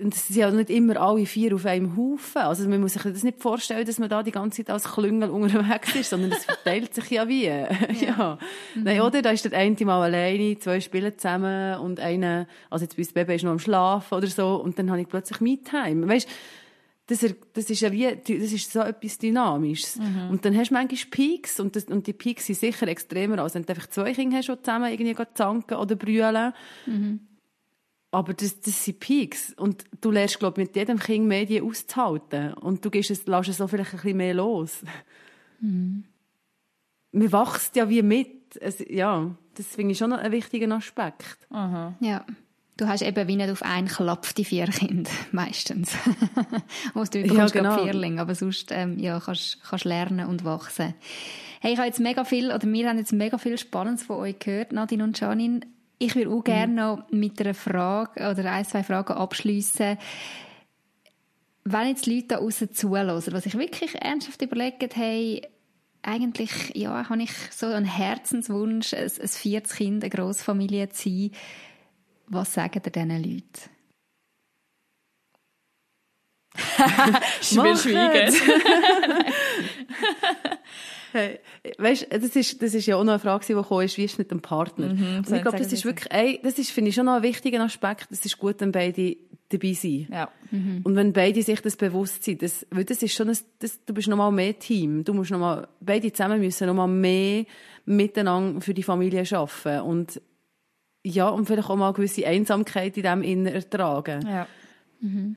[0.00, 2.42] und es sind ja nicht immer alle vier auf einem Haufen.
[2.42, 5.28] Also man muss sich das nicht vorstellen, dass man da die ganze Zeit als Klüngel
[5.28, 7.44] unterwegs ist, sondern es verteilt sich ja wie.
[7.44, 7.68] ja.
[8.00, 8.38] ja.
[8.76, 8.82] Mhm.
[8.84, 9.22] Nein, oder?
[9.22, 13.34] Da ist der eine mal alleine, zwei spielen zusammen und einer, also jetzt das Baby
[13.34, 16.06] ist noch am Schlafen oder so und dann habe ich plötzlich Me-Time.
[16.08, 16.28] Weißt,
[17.08, 19.96] das, das ist ja wie, das ist so etwas Dynamisches.
[19.96, 20.30] Mhm.
[20.30, 23.54] Und dann hast du manchmal Peaks und, das, und die Peaks sind sicher extremer, als
[23.54, 26.52] wenn du einfach zwei Kinder hast, die zusammen irgendwie zanken oder brüllen.
[26.86, 27.20] Mhm.
[28.10, 29.52] Aber das, das sind Peaks.
[29.54, 32.54] Und du lernst, glaube ich, mit jedem Kind Medien auszuhalten.
[32.54, 34.80] Und du gehst es, lässt es so vielleicht ein bisschen mehr los.
[35.60, 36.04] Mhm.
[37.12, 38.56] Man wächst ja wie mit.
[38.60, 41.46] Es, ja, das finde ich schon ein wichtiger Aspekt.
[41.50, 41.94] Aha.
[42.00, 42.24] Ja.
[42.78, 45.92] Du hast eben wie nicht auf einen Klapp die vier Kinder, meistens.
[46.94, 47.82] Aus du ja, genau.
[47.82, 50.94] Vierling, aber sonst, ähm, ja, kannst, kannst lernen und wachsen.
[51.60, 54.38] Hey, ich habe jetzt mega viel, oder wir haben jetzt mega viel Spannendes von euch
[54.38, 55.60] gehört, Nadine und Janine.
[55.98, 56.74] Ich würde auch gerne mhm.
[56.74, 59.98] noch mit einer Frage oder ein, zwei Fragen abschließen.
[61.64, 65.42] Wenn jetzt Leute da draussen zuhören, was ich wirklich ernsthaft überlegt habe,
[66.02, 71.30] eigentlich, ja, habe ich so einen Herzenswunsch, ein, ein viertes Kind, eine Grossfamilie zu sein.
[72.28, 73.70] Was sagen ihr diesen Leuten?
[77.40, 78.34] Schwer schweigen.
[81.12, 81.40] Hey,
[81.78, 84.12] weißt, das ist, das ist ja auch noch eine Frage, die gekommen ist, wie ist
[84.12, 84.94] es mit dem Partner?
[84.94, 87.22] Mhm, und ich glaube, das ist wirklich, ein, das ist, finde ich schon noch ein
[87.22, 88.08] wichtiger Aspekt.
[88.10, 89.16] Es ist gut, wenn beide
[89.48, 90.08] dabei sind.
[90.10, 90.28] Ja.
[90.50, 90.80] Mhm.
[90.84, 93.94] Und wenn beide sich das bewusst sind, das, weil das ist schon ein, das, du
[93.94, 95.04] bist noch mal mehr Team.
[95.04, 97.44] Du musst noch mal, beide zusammen müssen noch mal mehr
[97.86, 99.80] miteinander für die Familie arbeiten.
[99.80, 100.20] Und,
[101.04, 104.26] ja, und vielleicht auch mal eine gewisse Einsamkeit in dem Innen ertragen.
[104.26, 104.46] Ja.
[105.00, 105.36] Mhm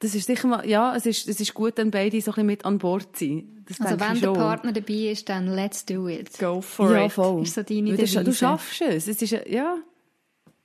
[0.00, 2.46] das ist sicher mal, ja, es ist, es ist gut, wenn beide so ein bisschen
[2.46, 3.64] mit an Bord sind.
[3.68, 6.38] Das also wenn der Partner dabei ist, dann let's do it.
[6.38, 7.12] Go for ja, it.
[7.12, 7.42] Voll.
[7.42, 8.22] Ist so deine Devise.
[8.22, 9.08] Du schaffst es.
[9.08, 9.76] Es ist, ja,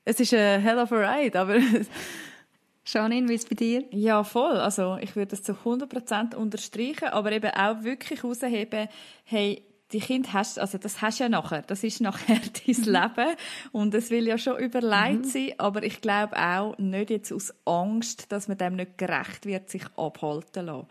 [0.06, 1.58] es ist ein hell of a ride, aber...
[2.86, 3.86] Janine, wie ist es bei dir?
[3.92, 4.58] Ja, voll.
[4.58, 8.90] Also ich würde das zu 100% unterstreichen, aber eben auch wirklich herausheben,
[9.24, 9.64] hey,
[9.94, 11.62] die Kind hast, also das hast du ja nachher.
[11.62, 12.84] Das ist nachher dein mhm.
[12.84, 13.36] Leben.
[13.72, 15.30] Und es will ja schon überlegt mhm.
[15.30, 19.70] sein, aber ich glaube auch nicht jetzt aus Angst, dass man dem nicht gerecht wird,
[19.70, 20.88] sich abhalten lassen.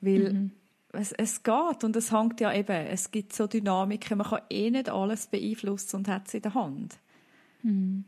[0.00, 0.50] Weil mhm.
[0.92, 4.70] es, es geht und es hängt ja eben, es gibt so Dynamiken, man kann eh
[4.70, 6.96] nicht alles beeinflussen und hat es in der Hand.
[7.62, 8.04] Mhm.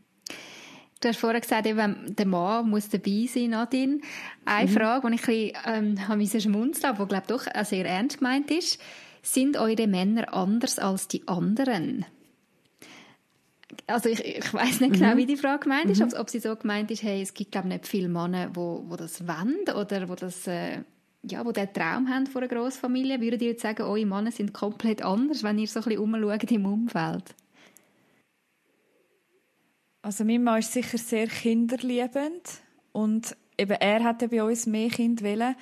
[1.01, 4.01] Du hast vorher gesagt, eben, der Mann muss dabei sein, Nadine.
[4.44, 4.74] Eine mhm.
[4.74, 8.51] Frage, die ich ein bisschen ähm, schmunzeln aber die, glaube ich, doch sehr ernst gemeint
[8.51, 8.80] ist.
[9.33, 12.07] Sind eure Männer anders als die anderen?
[13.87, 15.18] Also ich, ich weiß nicht genau, mhm.
[15.18, 16.09] wie die Frage gemeint ist, mhm.
[16.14, 18.97] ob, ob, sie so gemeint ist, hey, es gibt glaube nicht viele Männer, wo, wo
[18.97, 20.83] das wollen oder wo das äh,
[21.22, 23.20] ja, wo den Traum haben von einer Großfamilie.
[23.20, 26.51] Würdet ihr jetzt sagen, eure Männer sind komplett anders, wenn ihr so ein bisschen umschaut
[26.51, 27.35] im Umfeld?
[30.01, 32.62] Also mein Mann ist sicher sehr kinderliebend
[32.93, 35.55] und eben er hatte bei uns mehr Kinder wollen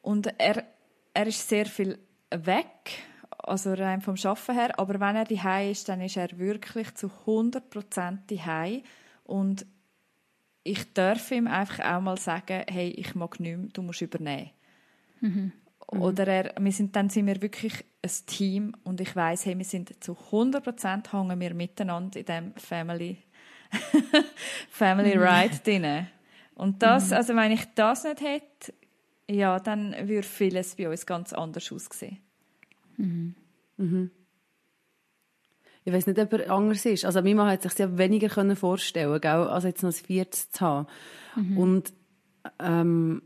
[0.00, 0.64] und er,
[1.12, 1.98] er ist sehr viel
[2.44, 3.02] weg,
[3.38, 4.78] also rein vom Schaffen her.
[4.78, 8.82] Aber wenn er die ist, dann ist er wirklich zu 100 Prozent die
[9.24, 9.66] und
[10.64, 14.50] ich darf ihm einfach auch mal sagen, hey, ich mag nicht mehr, du musst übernehmen.
[15.20, 15.52] Mhm.
[15.92, 16.02] Mhm.
[16.02, 19.64] Oder er, wir sind, dann sind wir wirklich ein Team und ich weiß, hey, wir
[19.64, 23.18] sind zu 100 Prozent hängen wir miteinander in dem Family
[24.70, 25.22] Family mhm.
[25.22, 26.06] Ride drin.
[26.54, 27.16] Und das, mhm.
[27.16, 28.74] also wenn ich das nicht hätte,
[29.32, 32.18] ja, dann würde vieles bei uns ganz anders aussehen.
[32.96, 33.34] Mhm.
[33.76, 34.10] Mhm.
[35.84, 37.04] Ich weiß nicht, ob er anders ist.
[37.04, 40.50] Also, mein Mann hat sich ja weniger können vorstellen können, als jetzt noch ein Viertes
[40.52, 40.86] zu haben.
[41.34, 41.58] Mhm.
[41.58, 41.94] Und,
[42.60, 43.22] ähm,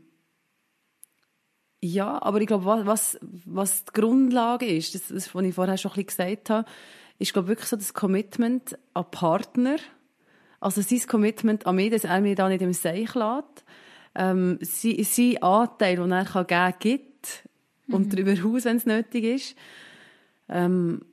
[1.79, 5.91] ja, aber ich glaube, was, was die Grundlage ist, das, das, was ich vorher schon
[5.91, 6.67] ein bisschen gesagt habe,
[7.19, 9.77] ist, glaube wirklich so das Commitment an Partner.
[10.59, 13.63] Also sein Commitment an mich, dass er mich da nicht im Seich lässt
[14.17, 17.43] ähm, sein, sein Anteil, den er kann geben kann, gibt
[17.85, 17.93] mhm.
[17.93, 19.55] und darüber hinaus, wenn es nötig ist.
[20.49, 21.05] Ähm,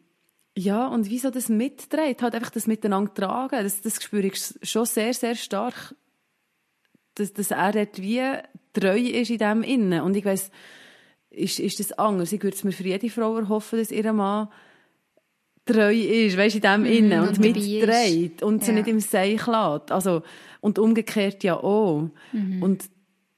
[0.57, 4.87] ja, und wieso das mitträgt, halt einfach das Miteinander tragen, das, das spüre ich schon
[4.87, 5.95] sehr, sehr stark,
[7.17, 8.23] dass, dass er dort wie
[8.73, 10.03] treu ist in dem Innen.
[10.03, 10.51] Und ich weiss,
[11.31, 12.33] ist, ist das anders?
[12.33, 14.49] Ich würde es mir für jede Frau erhoffen, dass ihr Mann
[15.67, 18.67] treu ist, weißt, in dem mm, Innen und, und mitträgt und ja.
[18.67, 19.91] sie nicht im Seich lässt.
[19.91, 20.23] Also,
[20.61, 22.09] und umgekehrt ja auch.
[22.33, 22.63] Mhm.
[22.63, 22.85] Und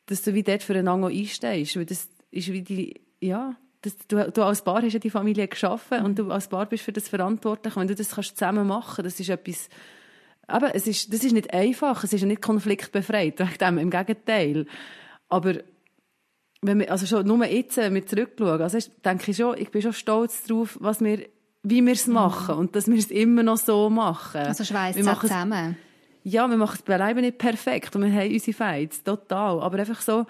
[0.06, 1.76] dass du wie dort füreinander einstehst.
[1.76, 5.48] Weil das ist wie die, ja, das, du, du als Paar hast ja die Familie
[5.48, 6.04] geschaffen mhm.
[6.04, 7.76] und du als Paar bist für das verantwortlich.
[7.76, 9.68] Wenn du das kannst zusammen machen, das ist etwas,
[10.46, 14.66] aber es ist, das ist nicht einfach, es ist ja nicht konfliktbefreit, dem, im Gegenteil.
[15.28, 15.54] Aber
[16.62, 19.82] wenn wir, also schon nur jetzt äh, mit zurückschauen, also denke ich schon, ich bin
[19.82, 21.26] schon stolz darauf, was wir,
[21.62, 22.14] wie wir es mhm.
[22.14, 24.42] machen und dass wir es immer noch so machen.
[24.42, 25.76] Also schweißt zusammen.
[26.28, 29.60] Ja, wir machen es beileibe nicht perfekt und wir haben unsere Fights, total.
[29.60, 30.26] Aber einfach so,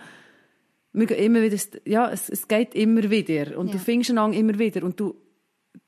[0.92, 3.56] wir gehen immer wieder, ja, es, es geht immer wieder.
[3.58, 3.72] Und ja.
[3.72, 4.84] du findest einander immer wieder.
[4.84, 5.14] Und du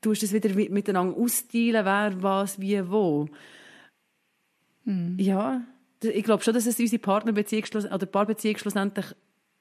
[0.01, 3.27] tust es wieder miteinander austeilen, wer, was, wie, wo.
[4.85, 5.15] Mhm.
[5.19, 5.61] Ja,
[6.01, 9.05] ich glaube schon, dass es unsere Partnerbeziehung oder Paarbeziehung schlussendlich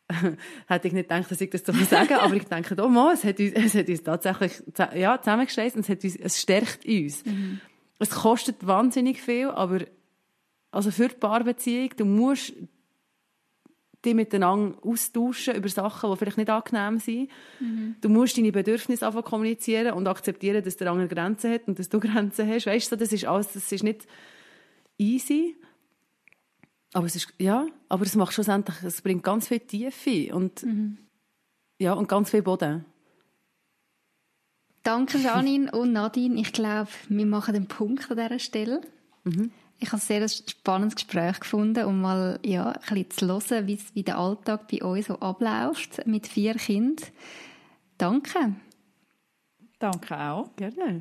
[0.67, 3.23] hätte ich nicht gedacht, dass ich das so sagen aber ich denke, oh Mann, es
[3.23, 4.53] hat uns, es hat uns tatsächlich
[4.95, 7.27] ja, zusammengeschlossen und es, hat uns, es stärkt uns.
[7.27, 7.61] Mhm.
[7.99, 9.81] Es kostet wahnsinnig viel, aber
[10.71, 12.53] also für die Paarbeziehung, du musst
[14.05, 17.31] die miteinander austauschen über Sachen, die vielleicht nicht angenehm sind.
[17.59, 17.97] Mhm.
[18.01, 21.89] Du musst deine Bedürfnisse einfach kommunizieren und akzeptieren, dass der andere Grenzen hat und dass
[21.89, 22.67] du Grenzen hast.
[22.67, 24.07] Weißt du, das ist alles, das ist nicht
[24.99, 25.57] easy.
[26.93, 30.99] Aber es ist, ja, aber es macht schlussendlich, es bringt ganz viel Tiefe und, mhm.
[31.79, 32.85] ja, und ganz viel Boden.
[34.85, 36.41] Danke, Janine und Nadine.
[36.41, 38.81] Ich glaube, wir machen den Punkt an dieser Stelle.
[39.25, 39.51] Mhm.
[39.81, 43.79] Ich habe ein sehr spannendes Gespräch gefunden, um mal ja, ein bisschen zu hören, wie,
[43.95, 47.07] wie der Alltag bei euch so abläuft mit vier Kindern.
[47.97, 48.55] Danke.
[49.79, 50.49] Danke auch.
[50.57, 51.01] Gerne.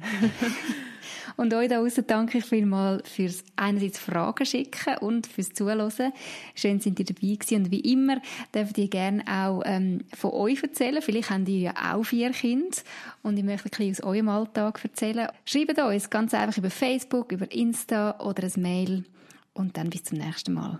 [1.38, 6.13] und euch da draußen danke ich vielmals fürs einerseits Fragen schicken und fürs Zuhören.
[6.53, 7.63] Schön sind ihr dabei gewesen.
[7.63, 8.21] Und wie immer
[8.53, 11.01] dürft ihr gerne auch ähm, von euch erzählen.
[11.01, 12.78] Vielleicht habt ihr ja auch vier Kinder
[13.23, 15.30] und ich möchte ein bisschen aus eurem Alltag erzählen.
[15.45, 19.05] Schreibt uns ganz einfach über Facebook, über Insta oder ein Mail.
[19.53, 20.80] Und dann bis zum nächsten Mal.